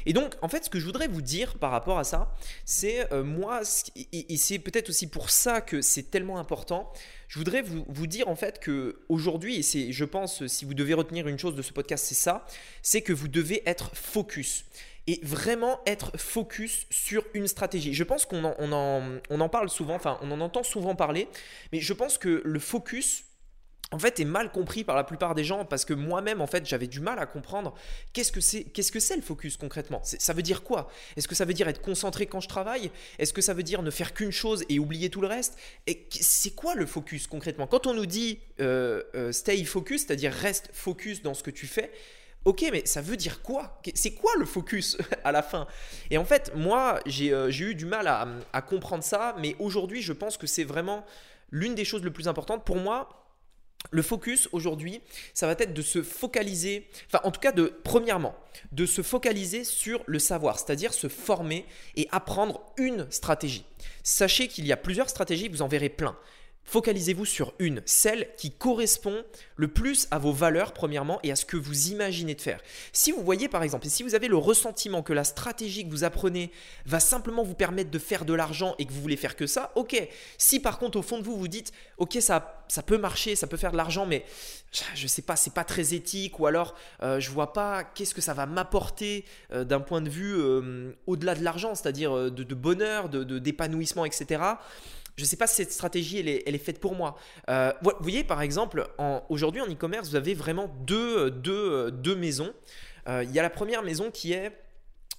Et 0.06 0.12
donc, 0.12 0.34
en 0.42 0.48
fait, 0.48 0.64
ce 0.64 0.70
que 0.70 0.80
je 0.80 0.86
voudrais 0.86 1.06
vous 1.06 1.22
dire 1.22 1.54
par 1.58 1.70
rapport 1.70 1.98
à 1.98 2.04
ça, 2.04 2.34
c'est 2.64 3.08
moi, 3.22 3.60
et, 4.12 4.36
c'est 4.36 4.58
peut-être 4.58 4.88
aussi 4.88 5.06
pour 5.06 5.30
ça 5.30 5.60
que 5.60 5.82
c'est 5.82 6.10
tellement 6.10 6.38
important, 6.38 6.92
je 7.28 7.38
voudrais 7.38 7.62
vous, 7.62 7.84
vous 7.88 8.06
dire 8.08 8.28
en 8.28 8.34
fait 8.34 8.58
que 8.58 9.00
aujourd'hui, 9.08 9.56
et 9.56 9.62
c'est, 9.62 9.92
je 9.92 10.04
pense, 10.04 10.46
si 10.48 10.64
vous 10.64 10.74
devez 10.74 10.94
retenir 10.94 11.28
une 11.28 11.38
chose 11.38 11.54
de 11.54 11.62
ce 11.62 11.72
podcast, 11.72 12.04
c'est 12.06 12.16
ça, 12.16 12.44
c'est 12.82 13.02
que 13.02 13.12
vous 13.12 13.28
devez 13.28 13.62
être 13.66 13.94
focus 13.94 14.64
et 15.10 15.18
vraiment 15.24 15.80
être 15.86 16.16
focus 16.16 16.86
sur 16.88 17.24
une 17.34 17.48
stratégie. 17.48 17.94
Je 17.94 18.04
pense 18.04 18.24
qu'on 18.24 18.44
en, 18.44 18.54
on 18.60 18.70
en, 18.70 19.02
on 19.28 19.40
en 19.40 19.48
parle 19.48 19.68
souvent, 19.68 19.96
enfin 19.96 20.18
on 20.22 20.30
en 20.30 20.40
entend 20.40 20.62
souvent 20.62 20.94
parler, 20.94 21.26
mais 21.72 21.80
je 21.80 21.92
pense 21.92 22.16
que 22.16 22.40
le 22.44 22.60
focus, 22.60 23.24
en 23.90 23.98
fait 23.98 24.20
est 24.20 24.24
mal 24.24 24.52
compris 24.52 24.84
par 24.84 24.94
la 24.94 25.02
plupart 25.02 25.34
des 25.34 25.42
gens 25.42 25.64
parce 25.64 25.84
que 25.84 25.94
moi-même 25.94 26.40
en 26.40 26.46
fait 26.46 26.64
j'avais 26.64 26.86
du 26.86 27.00
mal 27.00 27.18
à 27.18 27.26
comprendre 27.26 27.74
qu'est-ce 28.12 28.30
que 28.30 28.40
c'est 28.40 28.62
qu'est-ce 28.62 28.92
que 28.92 29.00
c'est 29.00 29.16
le 29.16 29.22
focus 29.22 29.56
concrètement. 29.56 30.00
Ça 30.04 30.32
veut 30.32 30.42
dire 30.42 30.62
quoi? 30.62 30.88
Est-ce 31.16 31.26
que 31.26 31.34
ça 31.34 31.44
veut 31.44 31.54
dire 31.54 31.66
être 31.66 31.82
concentré 31.82 32.26
quand 32.26 32.38
je 32.38 32.48
travaille? 32.48 32.92
Est-ce 33.18 33.32
que 33.32 33.42
ça 33.42 33.52
veut 33.52 33.64
dire 33.64 33.82
ne 33.82 33.90
faire 33.90 34.14
qu'une 34.14 34.30
chose 34.30 34.64
et 34.68 34.78
oublier 34.78 35.10
tout 35.10 35.20
le 35.20 35.26
reste? 35.26 35.58
Et 35.88 36.06
c'est 36.12 36.54
quoi 36.54 36.76
le 36.76 36.86
focus 36.86 37.26
concrètement? 37.26 37.66
Quand 37.66 37.88
on 37.88 37.94
nous 37.94 38.06
dit 38.06 38.38
euh, 38.60 39.02
euh, 39.16 39.32
stay 39.32 39.64
focus 39.64 40.06
c'est-à-dire 40.06 40.32
reste 40.32 40.70
focus 40.72 41.20
dans 41.20 41.34
ce 41.34 41.42
que 41.42 41.50
tu 41.50 41.66
fais 41.66 41.90
Ok, 42.46 42.64
mais 42.72 42.86
ça 42.86 43.02
veut 43.02 43.18
dire 43.18 43.42
quoi? 43.42 43.80
C'est 43.94 44.12
quoi 44.12 44.32
le 44.38 44.46
focus 44.46 44.96
à 45.24 45.32
la 45.32 45.42
fin? 45.42 45.66
Et 46.10 46.16
en 46.16 46.24
fait, 46.24 46.52
moi, 46.54 47.00
j'ai 47.04 47.32
euh, 47.32 47.50
eu 47.50 47.74
du 47.74 47.84
mal 47.84 48.06
à, 48.08 48.62
comprendre 48.62 49.04
ça, 49.04 49.36
mais 49.38 49.56
aujourd'hui, 49.58 50.00
je 50.00 50.12
pense 50.12 50.36
que 50.36 50.46
c'est 50.46 50.64
vraiment 50.64 51.04
l'une 51.50 51.74
des 51.74 51.84
choses 51.84 52.02
les 52.02 52.10
plus 52.10 52.28
importantes. 52.28 52.64
Pour 52.64 52.76
moi, 52.76 53.08
le 53.90 54.02
focus 54.02 54.48
aujourd'hui, 54.52 55.02
ça 55.34 55.46
va 55.46 55.52
être 55.52 55.74
de 55.74 55.82
se 55.82 56.02
focaliser, 56.02 56.88
enfin 57.06 57.20
en 57.24 57.30
tout 57.30 57.40
cas 57.40 57.52
de, 57.52 57.72
premièrement, 57.82 58.34
de 58.72 58.84
se 58.84 59.02
focaliser 59.02 59.64
sur 59.64 60.02
le 60.06 60.18
savoir, 60.18 60.58
c'est-à-dire 60.58 60.92
se 60.92 61.08
former 61.08 61.64
et 61.96 62.06
apprendre 62.10 62.60
une 62.76 63.10
stratégie. 63.10 63.64
Sachez 64.02 64.48
qu'il 64.48 64.66
y 64.66 64.72
a 64.72 64.76
plusieurs 64.76 65.08
stratégies, 65.08 65.48
vous 65.48 65.62
en 65.62 65.68
verrez 65.68 65.88
plein. 65.88 66.16
Focalisez-vous 66.64 67.24
sur 67.24 67.52
une, 67.58 67.82
celle 67.84 68.28
qui 68.36 68.52
correspond 68.52 69.24
le 69.56 69.66
plus 69.66 70.06
à 70.12 70.18
vos 70.18 70.32
valeurs 70.32 70.72
premièrement 70.72 71.18
et 71.24 71.32
à 71.32 71.36
ce 71.36 71.44
que 71.44 71.56
vous 71.56 71.88
imaginez 71.88 72.36
de 72.36 72.40
faire. 72.40 72.60
Si 72.92 73.10
vous 73.10 73.24
voyez 73.24 73.48
par 73.48 73.64
exemple, 73.64 73.86
et 73.86 73.90
si 73.90 74.04
vous 74.04 74.14
avez 74.14 74.28
le 74.28 74.36
ressentiment 74.36 75.02
que 75.02 75.12
la 75.12 75.24
stratégie 75.24 75.84
que 75.84 75.90
vous 75.90 76.04
apprenez 76.04 76.52
va 76.86 77.00
simplement 77.00 77.42
vous 77.42 77.54
permettre 77.54 77.90
de 77.90 77.98
faire 77.98 78.24
de 78.24 78.34
l'argent 78.34 78.76
et 78.78 78.86
que 78.86 78.92
vous 78.92 79.00
voulez 79.00 79.16
faire 79.16 79.34
que 79.34 79.48
ça, 79.48 79.72
ok. 79.74 80.08
Si 80.38 80.60
par 80.60 80.78
contre 80.78 80.98
au 80.98 81.02
fond 81.02 81.18
de 81.18 81.24
vous 81.24 81.36
vous 81.36 81.48
dites, 81.48 81.72
ok 81.98 82.18
ça, 82.20 82.64
ça 82.68 82.84
peut 82.84 82.98
marcher, 82.98 83.34
ça 83.34 83.48
peut 83.48 83.56
faire 83.56 83.72
de 83.72 83.76
l'argent, 83.76 84.06
mais 84.06 84.24
je 84.94 85.08
sais 85.08 85.22
pas, 85.22 85.34
c'est 85.34 85.52
pas 85.52 85.64
très 85.64 85.94
éthique 85.94 86.38
ou 86.38 86.46
alors 86.46 86.76
euh, 87.02 87.18
je 87.18 87.30
vois 87.30 87.52
pas 87.52 87.82
qu'est-ce 87.82 88.14
que 88.14 88.20
ça 88.20 88.32
va 88.32 88.46
m'apporter 88.46 89.24
euh, 89.52 89.64
d'un 89.64 89.80
point 89.80 90.02
de 90.02 90.08
vue 90.08 90.36
euh, 90.36 90.92
au-delà 91.08 91.34
de 91.34 91.42
l'argent, 91.42 91.74
c'est-à-dire 91.74 92.30
de, 92.30 92.54
bonheur, 92.54 93.08
de 93.08 93.40
d'épanouissement, 93.40 94.04
etc 94.04 94.40
je 95.20 95.26
ne 95.26 95.28
sais 95.28 95.36
pas 95.36 95.46
si 95.46 95.56
cette 95.56 95.70
stratégie, 95.70 96.18
elle 96.18 96.54
est, 96.54 96.58
faite 96.58 96.80
pour 96.80 96.94
moi. 96.94 97.14
Euh, 97.50 97.74
vous 97.82 97.90
voyez, 98.00 98.24
par 98.24 98.40
exemple, 98.40 98.88
aujourd'hui 99.28 99.60
en 99.60 99.66
e-commerce, 99.66 100.08
vous 100.08 100.16
avez 100.16 100.32
vraiment 100.32 100.74
deux, 100.86 102.16
maisons. 102.16 102.54
Euh, 103.06 103.22
il 103.22 103.30
y 103.30 103.38
a 103.38 103.42
la 103.42 103.50
première 103.50 103.82
maison 103.82 104.10
qui 104.10 104.32
est 104.32 104.50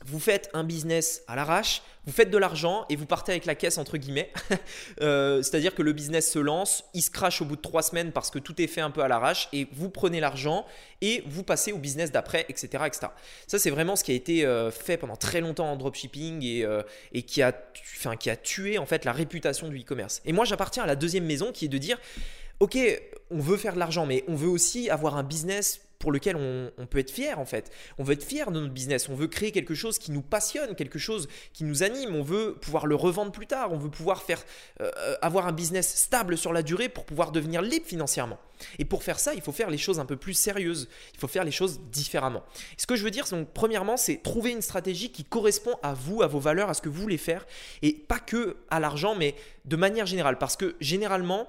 vous 0.06 0.20
faites 0.20 0.50
un 0.54 0.64
business 0.64 1.24
à 1.28 1.36
l'arrache, 1.36 1.82
vous 2.06 2.12
faites 2.12 2.32
de 2.32 2.38
l'argent 2.38 2.86
et 2.90 2.96
vous 2.96 3.06
partez 3.06 3.32
avec 3.32 3.46
la 3.46 3.56
caisse 3.56 3.78
entre 3.78 3.98
guillemets. 3.98 4.32
Euh, 5.02 5.42
c'est-à-dire 5.42 5.74
que 5.74 5.82
le 5.82 5.94
business 5.94 6.32
se 6.32 6.38
lance, 6.38 6.84
il 6.94 7.02
se 7.02 7.10
crache 7.10 7.42
au 7.42 7.46
bout 7.46 7.56
de 7.56 7.62
trois 7.62 7.82
semaines 7.82 8.12
parce 8.12 8.30
que 8.30 8.40
tout 8.40 8.62
est 8.62 8.68
fait 8.68 8.82
un 8.82 8.92
peu 8.92 9.02
à 9.02 9.08
l'arrache 9.08 9.50
et 9.52 9.68
vous 9.72 9.90
prenez 9.90 10.20
l'argent 10.20 10.66
et 11.02 11.24
vous 11.26 11.44
passez 11.44 11.72
au 11.72 11.78
business 11.78 12.12
d'après, 12.12 12.46
etc., 12.50 12.84
etc. 12.86 13.08
Ça, 13.48 13.58
c'est 13.58 13.70
vraiment 13.70 13.96
ce 13.96 14.04
qui 14.04 14.12
a 14.12 14.16
été 14.16 14.46
euh, 14.46 14.70
fait 14.70 14.98
pendant 14.98 15.16
très 15.16 15.42
longtemps 15.42 15.72
en 15.72 15.76
dropshipping 15.76 16.44
et, 16.44 16.64
euh, 16.64 16.84
et 17.14 17.24
qui, 17.24 17.42
a, 17.42 17.52
qui 18.20 18.30
a 18.30 18.36
tué 18.36 18.78
en 18.78 18.86
fait 18.86 19.06
la 19.06 19.12
réputation 19.12 19.70
du 19.70 19.80
e-commerce. 19.80 20.22
Et 20.26 20.34
moi, 20.34 20.46
j'appartiens 20.46 20.84
à 20.84 20.88
la 20.88 20.96
deuxième 20.96 21.26
maison 21.26 21.52
qui 21.52 21.66
est 21.66 21.70
de 21.70 21.78
dire, 21.78 21.98
ok, 22.60 22.78
on 23.32 23.40
veut 23.40 23.58
faire 23.58 23.74
de 23.74 23.80
l'argent, 23.80 24.06
mais 24.06 24.24
on 24.28 24.36
veut 24.36 24.50
aussi 24.50 24.90
avoir 24.90 25.18
un 25.18 25.24
business 25.24 25.82
pour 26.02 26.12
lequel 26.12 26.36
on, 26.36 26.86
peut 26.88 26.98
être 26.98 27.12
fier 27.12 27.40
en 27.40 27.46
fait. 27.46 27.72
On 27.98 28.04
veut 28.04 28.14
être 28.14 28.24
fier 28.24 28.52
de 28.52 28.60
notre 28.60 28.74
business, 28.74 29.08
on 29.08 29.16
veut 29.16 29.28
créer 29.28 29.52
quelque 29.52 29.76
chose 29.76 30.00
qui 30.00 30.12
nous 30.12 30.24
passionne, 30.24 30.76
quelque 30.76 31.00
chose 31.00 31.30
qui 31.54 31.64
nous 31.64 31.84
anime, 31.84 32.16
on 32.16 32.24
veut 32.24 32.56
pouvoir 32.60 32.88
le 32.88 32.96
revendre 32.96 33.32
plus 33.32 33.48
tard, 33.48 33.72
on 33.72 33.78
veut 33.78 33.90
pouvoir 33.90 34.24
faire, 34.24 34.44
euh, 34.82 34.90
avoir 35.22 35.48
un 35.48 35.52
business 35.52 35.96
stable 35.96 36.38
sur 36.38 36.52
la 36.52 36.64
durée 36.64 36.90
pour 36.90 37.06
pouvoir 37.06 37.32
devenir 37.32 37.62
libre 37.62 37.86
financièrement. 37.86 38.40
Et 38.80 38.86
pour 38.86 39.04
faire 39.04 39.20
ça, 39.20 39.34
il 39.34 39.42
faut 39.42 39.52
faire 39.52 39.70
les 39.70 39.78
choses 39.78 40.00
un 40.00 40.06
peu 40.06 40.18
plus 40.18 40.34
sérieuses, 40.34 40.90
il 41.14 41.20
faut 41.20 41.28
faire 41.28 41.44
les 41.44 41.52
choses 41.52 41.80
différemment. 41.92 42.44
ce 42.78 42.88
que 42.88 42.96
je 42.96 43.04
veux 43.04 43.12
dire, 43.12 43.26
donc, 43.30 43.50
premièrement, 43.54 43.96
c'est 43.96 44.18
trouver 44.18 44.52
une 44.52 44.62
stratégie 44.62 45.12
qui 45.12 45.24
correspond 45.24 45.76
à 45.84 45.94
vous, 45.94 46.24
à 46.24 46.28
vos 46.28 46.40
valeurs, 46.40 46.70
à 46.70 46.74
ce 46.74 46.82
que 46.82 46.90
vous 46.90 47.02
voulez 47.02 47.18
faire, 47.18 47.46
et 47.82 47.94
pas 47.94 48.20
que 48.20 48.58
à 48.70 48.80
l'argent, 48.80 49.16
mais 49.16 49.36
de 49.66 49.76
manière 49.76 50.08
générale. 50.08 50.38
Parce 50.40 50.58
que 50.58 50.76
généralement, 50.80 51.48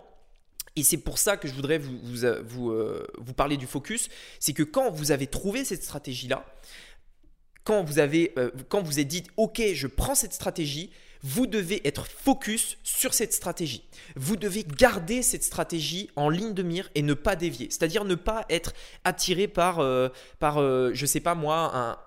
et 0.76 0.82
c'est 0.82 0.98
pour 0.98 1.18
ça 1.18 1.36
que 1.36 1.48
je 1.48 1.54
voudrais 1.54 1.78
vous, 1.78 1.98
vous, 2.02 2.24
euh, 2.24 2.42
euh, 2.58 3.06
vous, 3.18 3.34
parler 3.34 3.56
du 3.56 3.66
focus, 3.66 4.08
c'est 4.40 4.52
que 4.52 4.62
quand 4.62 4.90
vous 4.90 5.12
avez 5.12 5.26
trouvé 5.26 5.64
cette 5.64 5.82
stratégie-là, 5.82 6.46
quand 7.64 7.84
vous 7.84 7.98
avez, 7.98 8.32
euh, 8.38 8.50
quand 8.68 8.82
vous 8.82 8.98
êtes 8.98 9.08
dit, 9.08 9.24
ok, 9.36 9.62
je 9.74 9.86
prends 9.86 10.14
cette 10.14 10.32
stratégie, 10.32 10.90
vous 11.22 11.46
devez 11.46 11.86
être 11.86 12.06
focus 12.06 12.78
sur 12.82 13.14
cette 13.14 13.32
stratégie. 13.32 13.84
Vous 14.16 14.36
devez 14.36 14.64
garder 14.64 15.22
cette 15.22 15.44
stratégie 15.44 16.10
en 16.16 16.28
ligne 16.28 16.52
de 16.52 16.62
mire 16.62 16.90
et 16.94 17.02
ne 17.02 17.14
pas 17.14 17.36
dévier. 17.36 17.68
C'est-à-dire 17.70 18.04
ne 18.04 18.16
pas 18.16 18.44
être 18.50 18.72
attiré 19.04 19.46
par, 19.46 19.78
euh, 19.78 20.08
par 20.40 20.58
euh, 20.58 20.90
je 20.94 21.06
sais 21.06 21.20
pas 21.20 21.34
moi, 21.34 22.02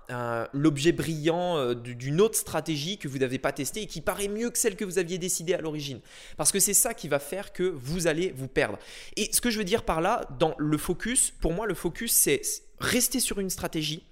l'objet 0.54 0.92
brillant 0.92 1.58
euh, 1.58 1.74
d'une 1.74 2.20
autre 2.20 2.38
stratégie 2.38 2.98
que 2.98 3.08
vous 3.08 3.20
n'avez 3.20 3.40
pas 3.40 3.54
testée 3.54 3.84
et 3.84 3.88
qui 3.88 4.02
paraît 4.02 4.28
mieux 4.28 4.50
que 4.50 4.58
celle 4.58 4.76
que 4.76 4.86
vous 4.86 5.00
aviez 5.00 5.18
décidée 5.18 5.54
à 5.54 5.62
l'origine. 5.62 6.02
Parce 6.36 6.52
que 6.52 6.60
c'est 6.60 6.74
ça 6.74 6.94
qui 6.94 7.08
va 7.08 7.20
faire 7.20 7.54
que 7.54 7.64
vous 7.64 8.08
allez 8.08 8.34
vous 8.36 8.48
perdre. 8.48 8.78
Et 9.16 9.30
ce 9.32 9.40
que 9.40 9.50
je 9.50 9.58
veux 9.58 9.64
dire 9.64 9.84
par 9.84 10.02
là, 10.02 10.28
dans 10.40 10.56
le 10.58 10.78
focus, 10.78 11.32
pour 11.40 11.54
moi, 11.54 11.68
le 11.68 11.74
focus, 11.74 12.12
c'est 12.12 12.42
rester 12.80 13.22
sur 13.22 13.40
une 13.40 13.50
stratégie. 13.50 14.04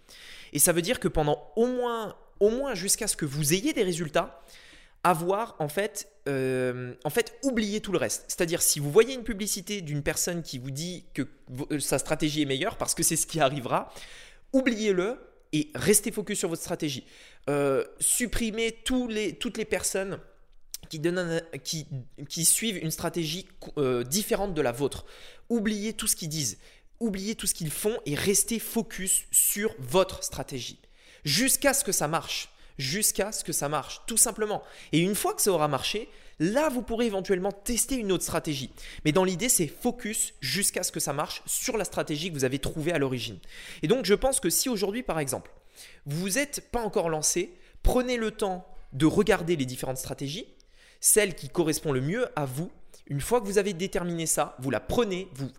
Et 0.54 0.60
ça 0.60 0.72
veut 0.72 0.82
dire 0.82 1.00
que 1.00 1.08
pendant 1.08 1.52
au 1.56 1.68
moins, 1.68 2.16
au 2.40 2.50
moins 2.50 2.76
jusqu'à 2.76 3.08
ce 3.08 3.18
que 3.18 3.26
vous 3.26 3.54
ayez 3.54 3.74
des 3.74 3.84
résultats, 3.84 4.42
avoir 5.04 5.56
en 5.60 5.68
fait, 5.68 6.08
euh, 6.28 6.94
tout 7.82 7.92
le 7.92 7.98
reste. 7.98 8.26
C'est-à-dire 8.28 8.62
si 8.62 8.80
vous 8.80 8.92
voyez 8.92 9.14
une 9.14 9.24
publicité 9.24 9.82
d'une 9.82 10.02
personne 10.02 10.42
qui 10.42 10.58
vous 10.58 10.72
dit 10.72 11.06
que 11.14 11.28
euh, 11.72 11.80
sa 11.80 12.00
stratégie 12.00 12.42
est 12.42 12.46
meilleure, 12.46 12.78
parce 12.78 12.96
que 12.96 13.04
c'est 13.04 13.16
ce 13.16 13.28
qui 13.28 13.40
arrivera, 13.40 13.94
oubliez-le 14.54 15.18
et 15.52 15.70
restez 15.76 16.12
focus 16.12 16.40
sur 16.40 16.50
votre 16.50 16.62
stratégie. 16.62 17.06
Euh, 17.50 17.84
supprimez 18.00 18.72
toutes 18.72 19.12
les 19.58 19.66
personnes 19.66 20.20
qui, 20.90 22.46
suivent 22.46 22.78
une 22.78 22.92
stratégie 22.92 23.48
différente 24.06 24.54
de 24.54 24.62
la 24.62 24.72
vôtre. 24.72 25.06
Oubliez 25.50 25.94
tout 25.94 26.08
ce 26.08 26.16
qu'ils 26.16 26.30
disent, 26.30 26.58
oubliez 27.00 27.36
tout 27.36 27.48
ce 27.48 27.54
qu'ils 27.54 27.72
font 27.72 27.98
et 28.06 28.16
restez 28.16 28.60
focus 28.60 29.24
sur 29.32 29.76
votre 29.80 30.24
stratégie 30.24 30.80
jusqu'à 31.26 31.74
ce 31.74 31.84
que 31.84 31.92
ça 31.92 32.08
marche 32.08 32.50
jusqu'à 32.78 33.32
ce 33.32 33.44
que 33.44 33.54
ça 33.54 33.70
marche, 33.70 34.02
tout 34.08 34.18
simplement. 34.18 34.64
Et 34.92 35.00
une 35.00 35.16
fois 35.16 35.34
que 35.34 35.42
ça 35.42 35.52
aura 35.52 35.68
marché, 35.68 36.10
là, 36.40 36.70
vous 36.70 36.82
pourrez 36.82 37.06
éventuellement 37.06 37.52
tester 37.52 37.96
une 37.96 38.12
autre 38.12 38.24
stratégie. 38.24 38.72
Mais 39.06 39.12
dans 39.12 39.24
l'idée, 39.24 39.50
c'est 39.50 39.68
focus 39.68 40.34
jusqu'à 40.42 40.84
ce 40.84 40.92
que 40.92 41.00
ça 41.00 41.14
marche 41.14 41.44
sur 41.46 41.78
la 41.78 41.86
stratégie 41.86 42.30
que 42.30 42.36
vous 42.36 42.46
avez 42.46 42.60
trouvée 42.60 42.92
à 42.92 43.00
l'origine. 43.00 43.40
Et 43.82 43.88
donc, 43.88 44.06
je 44.06 44.14
pense 44.14 44.40
que 44.40 44.50
si 44.50 44.70
aujourd'hui, 44.70 45.04
par 45.04 45.20
exemple, 45.20 45.52
vous 46.06 46.30
n'êtes 46.30 46.70
pas 46.72 46.82
encore 46.82 47.10
lancé, 47.10 47.54
prenez 47.82 48.18
le 48.18 48.32
temps 48.32 48.68
de 48.94 49.06
regarder 49.06 49.56
les 49.56 49.66
différentes 49.66 49.98
stratégies, 49.98 50.48
celle 51.00 51.36
qui 51.36 51.50
correspond 51.50 51.92
le 51.92 52.02
mieux 52.02 52.28
à 52.36 52.46
vous. 52.46 52.72
Une 53.08 53.22
fois 53.22 53.42
que 53.42 53.46
vous 53.46 53.58
avez 53.58 53.74
déterminé 53.74 54.26
ça, 54.26 54.56
vous 54.60 54.70
la 54.70 54.80
prenez, 54.80 55.28
vous 55.34 55.50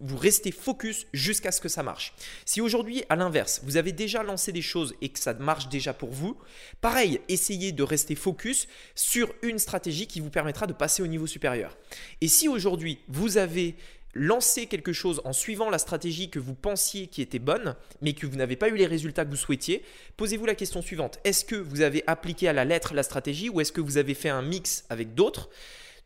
vous 0.00 0.16
restez 0.16 0.50
focus 0.50 1.06
jusqu'à 1.12 1.52
ce 1.52 1.60
que 1.60 1.68
ça 1.68 1.82
marche. 1.82 2.14
Si 2.44 2.60
aujourd'hui, 2.60 3.04
à 3.08 3.14
l'inverse, 3.14 3.60
vous 3.62 3.76
avez 3.76 3.92
déjà 3.92 4.24
lancé 4.24 4.50
des 4.50 4.62
choses 4.62 4.94
et 5.00 5.08
que 5.10 5.20
ça 5.20 5.34
marche 5.34 5.68
déjà 5.68 5.94
pour 5.94 6.10
vous, 6.10 6.36
pareil, 6.80 7.20
essayez 7.28 7.70
de 7.70 7.82
rester 7.84 8.16
focus 8.16 8.66
sur 8.96 9.32
une 9.42 9.60
stratégie 9.60 10.08
qui 10.08 10.20
vous 10.20 10.30
permettra 10.30 10.66
de 10.66 10.72
passer 10.72 11.02
au 11.02 11.06
niveau 11.06 11.28
supérieur. 11.28 11.76
Et 12.20 12.28
si 12.28 12.48
aujourd'hui, 12.48 12.98
vous 13.06 13.36
avez 13.36 13.76
lancé 14.14 14.66
quelque 14.66 14.92
chose 14.92 15.22
en 15.24 15.32
suivant 15.32 15.70
la 15.70 15.78
stratégie 15.78 16.28
que 16.28 16.38
vous 16.38 16.54
pensiez 16.54 17.06
qui 17.06 17.22
était 17.22 17.38
bonne, 17.38 17.76
mais 18.02 18.12
que 18.12 18.26
vous 18.26 18.36
n'avez 18.36 18.56
pas 18.56 18.68
eu 18.68 18.76
les 18.76 18.86
résultats 18.86 19.24
que 19.24 19.30
vous 19.30 19.36
souhaitiez, 19.36 19.84
posez-vous 20.16 20.44
la 20.44 20.54
question 20.54 20.82
suivante. 20.82 21.18
Est-ce 21.24 21.44
que 21.44 21.56
vous 21.56 21.80
avez 21.80 22.02
appliqué 22.06 22.48
à 22.48 22.52
la 22.52 22.64
lettre 22.64 22.94
la 22.94 23.04
stratégie 23.04 23.48
ou 23.48 23.60
est-ce 23.60 23.72
que 23.72 23.80
vous 23.80 23.96
avez 23.96 24.14
fait 24.14 24.28
un 24.28 24.42
mix 24.42 24.84
avec 24.90 25.14
d'autres? 25.14 25.48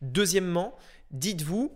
Deuxièmement, 0.01 0.77
dites-vous 1.11 1.75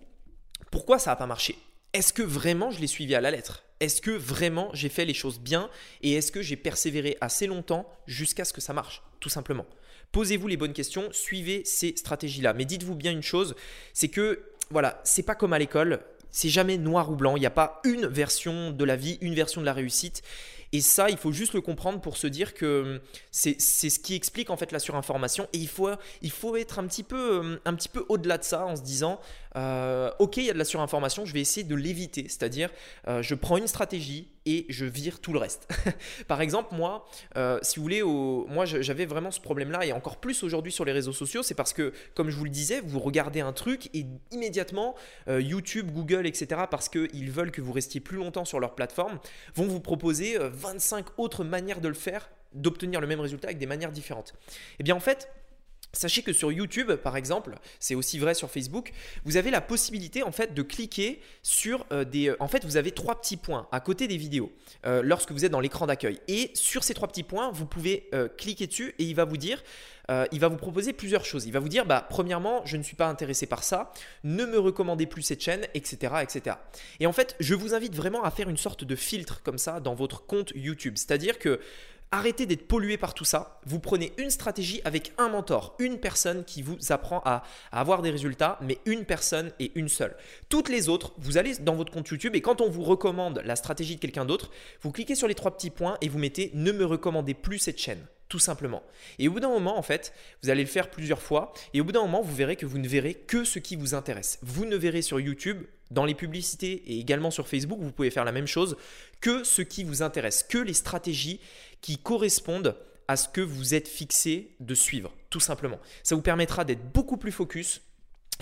pourquoi 0.70 1.00
ça 1.00 1.12
n'a 1.12 1.16
pas 1.18 1.26
marché? 1.26 1.58
Est-ce 1.94 2.14
que 2.14 2.22
vraiment 2.22 2.72
je 2.72 2.80
l'ai 2.80 2.88
suivi 2.88 3.16
à 3.16 3.22
la 3.22 3.32
lettre? 3.32 3.64
Est-ce 3.80 4.02
que 4.02 4.12
vraiment 4.12 4.70
j'ai 4.74 4.90
fait 4.90 5.06
les 5.06 5.14
choses 5.14 5.40
bien? 5.40 5.70
Et 6.02 6.14
est-ce 6.14 6.32
que 6.32 6.42
j'ai 6.42 6.56
persévéré 6.56 7.18
assez 7.20 7.48
longtemps 7.48 7.90
jusqu'à 8.08 8.46
ce 8.46 8.54
que 8.54 8.62
ça 8.62 8.74
marche? 8.74 9.02
Tout 9.20 9.30
simplement. 9.30 9.66
Posez-vous 10.12 10.48
les 10.48 10.58
bonnes 10.58 10.74
questions, 10.74 11.10
suivez 11.12 11.64
ces 11.66 11.94
stratégies-là. 11.96 12.54
Mais 12.54 12.66
dites-vous 12.66 12.96
bien 12.96 13.12
une 13.12 13.24
chose, 13.24 13.56
c'est 13.94 14.10
que 14.10 14.44
voilà, 14.70 15.02
c'est 15.04 15.24
pas 15.24 15.36
comme 15.36 15.54
à 15.54 15.60
l'école, 15.60 16.02
c'est 16.32 16.50
jamais 16.50 16.78
noir 16.78 17.12
ou 17.12 17.16
blanc, 17.16 17.36
il 17.36 17.42
n'y 17.42 17.46
a 17.46 17.52
pas 17.52 17.82
une 17.84 18.08
version 18.08 18.72
de 18.72 18.86
la 18.86 18.96
vie, 18.96 19.18
une 19.22 19.36
version 19.36 19.62
de 19.62 19.66
la 19.66 19.74
réussite. 19.74 20.22
Et 20.74 20.80
ça, 20.80 21.10
il 21.10 21.18
faut 21.18 21.34
juste 21.34 21.54
le 21.54 21.62
comprendre 21.62 22.00
pour 22.00 22.16
se 22.16 22.28
dire 22.28 22.54
que 22.54 22.82
hum, 22.82 23.00
c'est 23.32 23.60
ce 23.60 24.00
qui 24.00 24.16
explique 24.16 24.50
en 24.50 24.58
fait 24.58 24.72
la 24.72 24.80
surinformation. 24.80 25.48
Et 25.52 25.58
il 25.58 25.68
faut, 25.68 25.90
il 26.22 26.32
faut 26.32 26.56
être 26.56 26.80
un 26.80 26.88
petit 26.88 27.04
peu, 27.04 27.40
hum, 27.40 27.60
un 27.66 27.76
petit 27.76 27.90
peu 27.90 28.06
au-delà 28.08 28.38
de 28.38 28.44
ça 28.44 28.66
en 28.66 28.76
se 28.76 28.82
disant, 28.82 29.20
euh, 29.56 30.12
ok, 30.20 30.38
il 30.38 30.46
y 30.46 30.50
a 30.50 30.54
de 30.54 30.58
la 30.58 30.66
surinformation, 30.66 31.26
je 31.26 31.34
vais 31.34 31.42
essayer 31.42 31.66
de 31.66 31.76
l'éviter, 31.76 32.24
c'est-à-dire 32.24 32.70
euh, 33.08 33.22
je 33.22 33.36
prends 33.36 33.58
une 33.58 33.68
stratégie 33.68 34.30
et 34.46 34.66
je 34.70 34.86
vire 34.86 35.20
tout 35.20 35.34
le 35.34 35.40
reste. 35.40 35.68
Par 36.28 36.42
exemple, 36.42 36.74
moi, 36.74 37.06
euh, 37.38 37.60
si 37.62 37.78
vous 37.78 37.84
voulez, 37.84 38.04
moi 38.04 38.66
j'avais 38.66 39.06
vraiment 39.06 39.32
ce 39.32 39.40
problème-là 39.40 39.86
et 39.86 39.92
encore 39.92 40.18
plus 40.18 40.44
aujourd'hui 40.44 40.72
sur 40.72 40.86
les 40.86 40.92
réseaux 40.92 41.14
sociaux, 41.14 41.44
c'est 41.44 41.54
parce 41.54 41.74
que, 41.74 41.94
comme 42.16 42.30
je 42.30 42.38
vous 42.38 42.46
le 42.46 42.50
disais, 42.50 42.82
vous 42.82 43.00
regardez 43.00 43.42
un 43.42 43.54
truc 43.54 43.90
et 43.94 44.06
immédiatement 44.32 44.96
YouTube, 45.28 45.92
Google, 45.92 46.26
etc., 46.26 46.62
parce 46.70 46.90
qu'ils 46.90 47.32
veulent 47.32 47.52
que 47.52 47.62
vous 47.62 47.72
restiez 47.72 48.00
plus 48.00 48.18
longtemps 48.18 48.46
sur 48.46 48.60
leur 48.60 48.76
plateforme, 48.76 49.20
vont 49.56 49.68
vous 49.68 49.80
proposer 49.80 50.38
25 50.40 51.20
autres 51.20 51.44
manières 51.44 51.82
de 51.82 51.88
le 51.88 51.94
faire, 51.94 52.30
d'obtenir 52.54 53.02
le 53.02 53.08
même 53.08 53.20
résultat 53.20 53.48
avec 53.48 53.58
des 53.60 53.66
manières 53.66 53.92
différentes. 53.92 54.34
Eh 54.80 54.84
bien 54.84 54.96
en 54.96 55.00
fait, 55.00 55.30
Sachez 55.94 56.22
que 56.22 56.32
sur 56.32 56.52
YouTube, 56.52 56.94
par 56.94 57.18
exemple, 57.18 57.56
c'est 57.80 57.96
aussi 57.96 58.18
vrai 58.18 58.34
sur 58.34 58.50
Facebook, 58.50 58.94
vous 59.26 59.38
avez 59.38 59.52
la 59.52 59.62
possibilité 59.62 60.24
en 60.24 60.32
fait 60.32 60.54
de 60.54 60.62
cliquer 60.62 61.22
sur 61.44 61.86
euh, 61.92 62.06
des. 62.06 62.30
Euh, 62.30 62.36
en 62.40 62.48
fait, 62.48 62.64
vous 62.66 62.78
avez 62.78 62.92
trois 62.92 63.20
petits 63.20 63.38
points 63.38 63.68
à 63.72 63.80
côté 63.80 64.08
des 64.08 64.18
vidéos 64.18 64.52
euh, 64.86 65.02
lorsque 65.04 65.32
vous 65.32 65.44
êtes 65.44 65.52
dans 65.52 65.60
l'écran 65.60 65.88
d'accueil. 65.88 66.20
Et 66.28 66.52
sur 66.54 66.84
ces 66.84 66.94
trois 66.94 67.08
petits 67.08 67.24
points, 67.24 67.52
vous 67.52 67.66
pouvez 67.66 68.10
cliquer 68.38 68.68
dessus 68.68 68.94
et 69.00 69.04
il 69.04 69.16
va 69.16 69.26
vous 69.26 69.38
dire. 69.38 69.64
il 70.32 70.40
va 70.40 70.48
vous 70.48 70.58
proposer 70.58 70.94
plusieurs 70.94 71.26
choses. 71.26 71.46
Il 71.46 71.54
va 71.54 71.60
vous 71.60 71.70
dire, 71.70 71.86
bah, 71.86 72.06
premièrement, 72.10 72.62
je 72.66 72.78
ne 72.78 72.84
suis 72.84 72.96
pas 72.96 73.08
intéressé 73.08 73.46
par 73.46 73.64
ça, 73.64 73.92
ne 74.24 74.46
me 74.46 74.60
recommandez 74.60 75.06
plus 75.06 75.22
cette 75.22 75.42
chaîne, 75.42 75.66
etc., 75.74 76.16
etc. 76.22 76.58
Et 77.00 77.08
en 77.08 77.14
fait, 77.14 77.36
je 77.40 77.56
vous 77.56 77.74
invite 77.74 77.96
vraiment 77.96 78.24
à 78.24 78.32
faire 78.32 78.50
une 78.50 78.58
sorte 78.58 78.84
de 78.84 78.96
filtre 78.96 79.42
comme 79.44 79.58
ça 79.58 79.80
dans 79.80 79.96
votre 79.96 80.26
compte 80.26 80.52
YouTube. 80.56 80.96
C'est-à-dire 80.98 81.40
que 81.40 81.60
Arrêtez 82.14 82.46
d'être 82.46 82.68
pollué 82.68 82.98
par 82.98 83.14
tout 83.14 83.24
ça. 83.24 83.62
Vous 83.66 83.80
prenez 83.80 84.12
une 84.18 84.30
stratégie 84.30 84.82
avec 84.84 85.14
un 85.18 85.30
mentor, 85.30 85.76
une 85.80 85.98
personne 85.98 86.44
qui 86.44 86.62
vous 86.62 86.78
apprend 86.90 87.22
à, 87.24 87.44
avoir 87.72 88.02
des 88.02 88.10
résultats, 88.10 88.60
mais 88.62 88.80
une 88.86 89.06
personne 89.06 89.54
et 89.60 89.72
une 89.76 89.88
seule. 89.88 90.18
Toutes 90.50 90.68
les 90.68 90.90
autres, 90.90 91.14
vous 91.20 91.38
allez 91.38 91.56
dans 91.56 91.76
votre 91.76 91.94
compte 91.94 92.10
YouTube 92.10 92.36
et 92.36 92.42
quand 92.42 92.60
on 92.60 92.70
vous 92.70 92.84
recommande 92.84 93.42
la 93.46 93.56
stratégie 93.56 93.96
de 93.96 94.02
quelqu'un 94.02 94.26
d'autre, 94.26 94.52
vous 94.82 94.92
cliquez 94.92 95.16
sur 95.16 95.30
les 95.30 95.36
trois 95.36 95.56
petits 95.56 95.70
points 95.70 95.98
et 96.02 96.10
vous 96.10 96.20
mettez 96.20 96.52
ne 96.54 96.74
me 96.74 96.84
recommandez 96.84 97.34
plus 97.34 97.60
cette 97.60 97.80
chaîne 97.80 98.06
tout 98.28 98.40
simplement. 98.40 98.82
Et 99.20 99.28
au 99.28 99.34
bout 99.34 99.42
d'un 99.42 99.50
moment, 99.50 99.78
en 99.78 99.82
fait, 99.82 100.14
vous 100.42 100.50
allez 100.50 100.62
le 100.62 100.70
faire 100.70 100.90
plusieurs 100.90 101.22
fois, 101.22 101.52
et 101.74 101.82
au 101.82 101.84
bout 101.84 101.92
d'un 101.92 102.04
moment, 102.04 102.22
vous 102.22 102.34
verrez 102.34 102.56
que 102.56 102.66
vous 102.66 102.78
ne 102.78 102.88
verrez 102.88 103.14
que 103.14 103.44
ce 103.44 103.60
qui 103.60 103.76
vous 103.76 103.94
intéresse. 103.94 104.40
Vous 104.42 104.64
ne 104.64 104.78
verrez 104.78 105.02
sur 105.02 105.20
YouTube, 105.20 105.66
dans 105.92 106.06
les 106.06 106.16
publicités 106.16 106.84
et 106.88 107.00
également 107.00 107.32
sur 107.32 107.48
Facebook, 107.48 107.80
vous 107.82 107.92
pouvez 107.92 108.10
faire 108.10 108.26
la 108.26 108.32
même 108.32 108.48
chose, 108.48 108.76
que 109.20 109.44
ce 109.44 109.62
qui 109.62 109.84
vous 109.84 110.02
intéresse, 110.02 110.44
que 110.44 110.58
les 110.58 110.74
stratégies 110.74 111.40
qui 111.82 111.98
correspondent 111.98 112.76
à 113.08 113.18
ce 113.18 113.28
que 113.28 113.42
vous 113.42 113.74
êtes 113.74 113.88
fixé 113.88 114.56
de 114.60 114.74
suivre, 114.74 115.14
tout 115.30 115.40
simplement. 115.40 115.80
Ça 116.02 116.16
vous 116.16 116.22
permettra 116.22 116.64
d'être 116.64 116.92
beaucoup 116.94 117.18
plus 117.18 117.32
focus, 117.32 117.82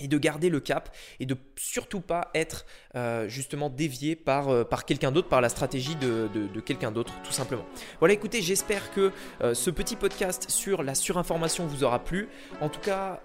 et 0.02 0.08
de 0.08 0.18
garder 0.18 0.50
le 0.50 0.60
cap 0.60 0.96
et 1.20 1.26
de 1.26 1.38
surtout 1.56 2.02
pas 2.02 2.30
être 2.34 2.66
euh, 2.96 3.28
justement 3.28 3.70
dévié 3.70 4.16
par, 4.16 4.50
euh, 4.50 4.64
par 4.64 4.86
quelqu'un 4.86 5.12
d'autre, 5.12 5.28
par 5.28 5.42
la 5.42 5.50
stratégie 5.50 5.96
de, 5.96 6.30
de, 6.34 6.60
quelqu'un 6.60 6.92
d'autre, 6.92 7.14
tout 7.24 7.32
simplement. 7.32 7.66
Voilà, 8.00 8.14
écoutez, 8.14 8.42
j'espère 8.42 8.92
que 8.92 9.12
euh, 9.42 9.54
ce 9.54 9.70
petit 9.70 9.96
podcast 9.96 10.50
sur 10.50 10.84
la 10.84 10.96
surinformation 10.96 11.66
vous 11.66 11.84
aura 11.84 12.00
plu. 12.00 12.30
En 12.62 12.70
tout 12.70 12.80
cas, 12.80 13.22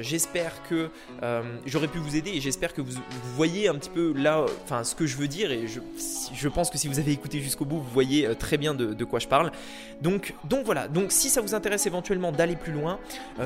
j'espère 0.00 0.62
que 0.68 0.90
j'aurais 1.66 1.88
pu 1.88 1.98
vous 1.98 2.16
aider 2.16 2.30
et 2.30 2.40
j'espère 2.40 2.74
que 2.74 2.80
vous, 2.80 2.92
voyez 3.34 3.68
un 3.68 3.74
petit 3.74 3.90
peu 3.90 4.12
là, 4.14 4.44
enfin, 4.64 4.84
ce 4.84 4.94
que 4.94 5.06
je 5.06 5.16
veux 5.16 5.28
dire 5.28 5.50
et 5.50 5.66
je, 5.66 5.80
je 6.34 6.48
pense 6.48 6.70
que 6.70 6.78
si 6.78 6.88
vous 6.88 6.98
avez 6.98 7.12
écouté 7.12 7.40
jusqu'au 7.40 7.64
bout, 7.64 7.78
vous 7.78 7.90
voyez 7.90 8.34
très 8.36 8.56
bien 8.56 8.74
de, 8.74 8.94
de, 8.94 9.04
quoi 9.04 9.18
je 9.18 9.28
parle. 9.28 9.52
Donc, 10.00 10.34
donc 10.44 10.64
voilà, 10.64 10.88
donc 10.88 11.12
si 11.12 11.28
ça 11.30 11.40
vous 11.40 11.54
intéresse 11.54 11.86
éventuellement 11.86 12.32
d'aller 12.32 12.56
plus 12.56 12.72
loin, 12.72 12.98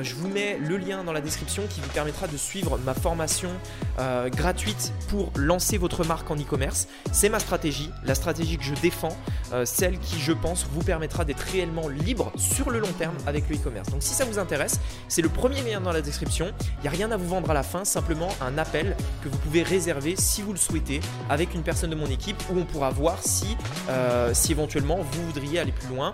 je 0.03 0.15
vous 0.15 0.29
mets 0.29 0.59
le 0.59 0.77
lien 0.77 1.05
dans 1.05 1.13
la 1.13 1.21
description 1.21 1.67
qui 1.69 1.81
vous 1.81 1.91
permettra 1.91 2.29
de 2.29 2.37
suivre 2.37 2.62
ma 2.85 2.95
formation 2.95 3.51
euh, 3.99 4.29
gratuite 4.29 4.93
pour 5.09 5.31
lancer 5.37 5.79
votre 5.79 6.05
marque 6.05 6.31
en 6.31 6.37
e-commerce. 6.37 6.89
C'est 7.13 7.29
ma 7.29 7.39
stratégie, 7.39 7.91
la 8.05 8.15
stratégie 8.15 8.57
que 8.57 8.65
je 8.65 8.75
défends, 8.75 9.17
euh, 9.53 9.65
celle 9.65 9.99
qui, 9.99 10.19
je 10.19 10.33
pense, 10.33 10.67
vous 10.73 10.83
permettra 10.83 11.25
d'être 11.25 11.41
réellement 11.41 11.89
libre 11.89 12.33
sur 12.37 12.71
le 12.71 12.79
long 12.79 12.93
terme 12.99 13.15
avec 13.27 13.49
le 13.49 13.57
e-commerce. 13.57 13.91
Donc 13.91 14.03
si 14.03 14.15
ça 14.15 14.25
vous 14.25 14.39
intéresse, 14.39 14.81
c'est 15.09 15.23
le 15.23 15.29
premier 15.29 15.63
lien 15.63 15.81
dans 15.81 15.93
la 15.93 16.01
description. 16.01 16.53
Il 16.79 16.83
n'y 16.83 16.89
a 16.89 16.91
rien 16.91 17.11
à 17.11 17.17
vous 17.17 17.29
vendre 17.29 17.51
à 17.51 17.55
la 17.55 17.63
fin, 17.63 17.85
simplement 17.85 18.29
un 18.41 18.57
appel 18.59 18.97
que 19.23 19.29
vous 19.29 19.39
pouvez 19.39 19.63
réserver 19.63 20.15
si 20.17 20.43
vous 20.43 20.53
le 20.53 20.59
souhaitez 20.59 21.01
avec 21.29 21.55
une 21.55 21.63
personne 21.63 21.91
de 21.91 21.97
mon 21.97 22.07
équipe 22.07 22.43
où 22.51 22.59
on 22.59 22.65
pourra 22.65 22.91
voir 22.91 23.19
si, 23.21 23.57
euh, 23.91 24.31
si 24.33 24.53
éventuellement 24.53 24.99
vous 24.99 25.27
voudriez 25.27 25.59
aller 25.59 25.73
plus 25.73 25.89
loin. 25.89 26.13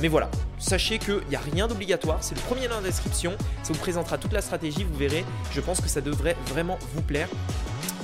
mais 0.00 0.08
voilà, 0.08 0.30
sachez 0.58 0.98
qu'il 0.98 1.20
n'y 1.28 1.36
a 1.36 1.40
rien 1.40 1.66
d'obligatoire, 1.68 2.18
c'est 2.20 2.34
le 2.34 2.40
premier 2.42 2.62
lien 2.62 2.70
dans 2.70 2.80
la 2.80 2.88
description, 2.88 3.32
ça 3.62 3.72
vous 3.72 3.78
présentera 3.78 4.18
toute 4.18 4.32
la 4.32 4.40
stratégie, 4.40 4.84
vous 4.84 4.96
verrez, 4.96 5.24
pense 5.60 5.80
que 5.80 5.88
ça 5.88 6.00
devrait 6.00 6.36
vraiment 6.46 6.78
vous 6.94 7.02
plaire. 7.02 7.28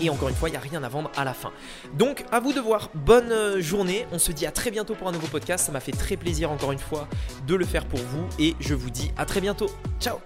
Et 0.00 0.10
encore 0.10 0.28
une 0.28 0.34
fois, 0.34 0.48
il 0.48 0.52
n'y 0.52 0.58
a 0.58 0.60
rien 0.60 0.82
à 0.82 0.88
vendre 0.88 1.10
à 1.16 1.24
la 1.24 1.34
fin. 1.34 1.52
Donc, 1.96 2.24
à 2.32 2.40
vous 2.40 2.52
de 2.52 2.60
voir. 2.60 2.90
Bonne 2.94 3.30
euh, 3.30 3.60
journée. 3.60 4.06
On 4.12 4.18
se 4.18 4.32
dit 4.32 4.46
à 4.46 4.50
très 4.50 4.70
bientôt 4.70 4.94
pour 4.94 5.08
un 5.08 5.12
nouveau 5.12 5.28
podcast. 5.28 5.66
Ça 5.66 5.72
m'a 5.72 5.80
fait 5.80 5.92
très 5.92 6.16
plaisir 6.16 6.50
encore 6.50 6.72
une 6.72 6.78
fois 6.78 7.08
de 7.46 7.54
le 7.54 7.64
faire 7.64 7.86
pour 7.86 8.00
vous. 8.00 8.26
Et 8.38 8.54
je 8.60 8.74
vous 8.74 8.90
dis 8.90 9.12
à 9.16 9.24
très 9.24 9.40
bientôt. 9.40 9.70
Ciao 10.00 10.18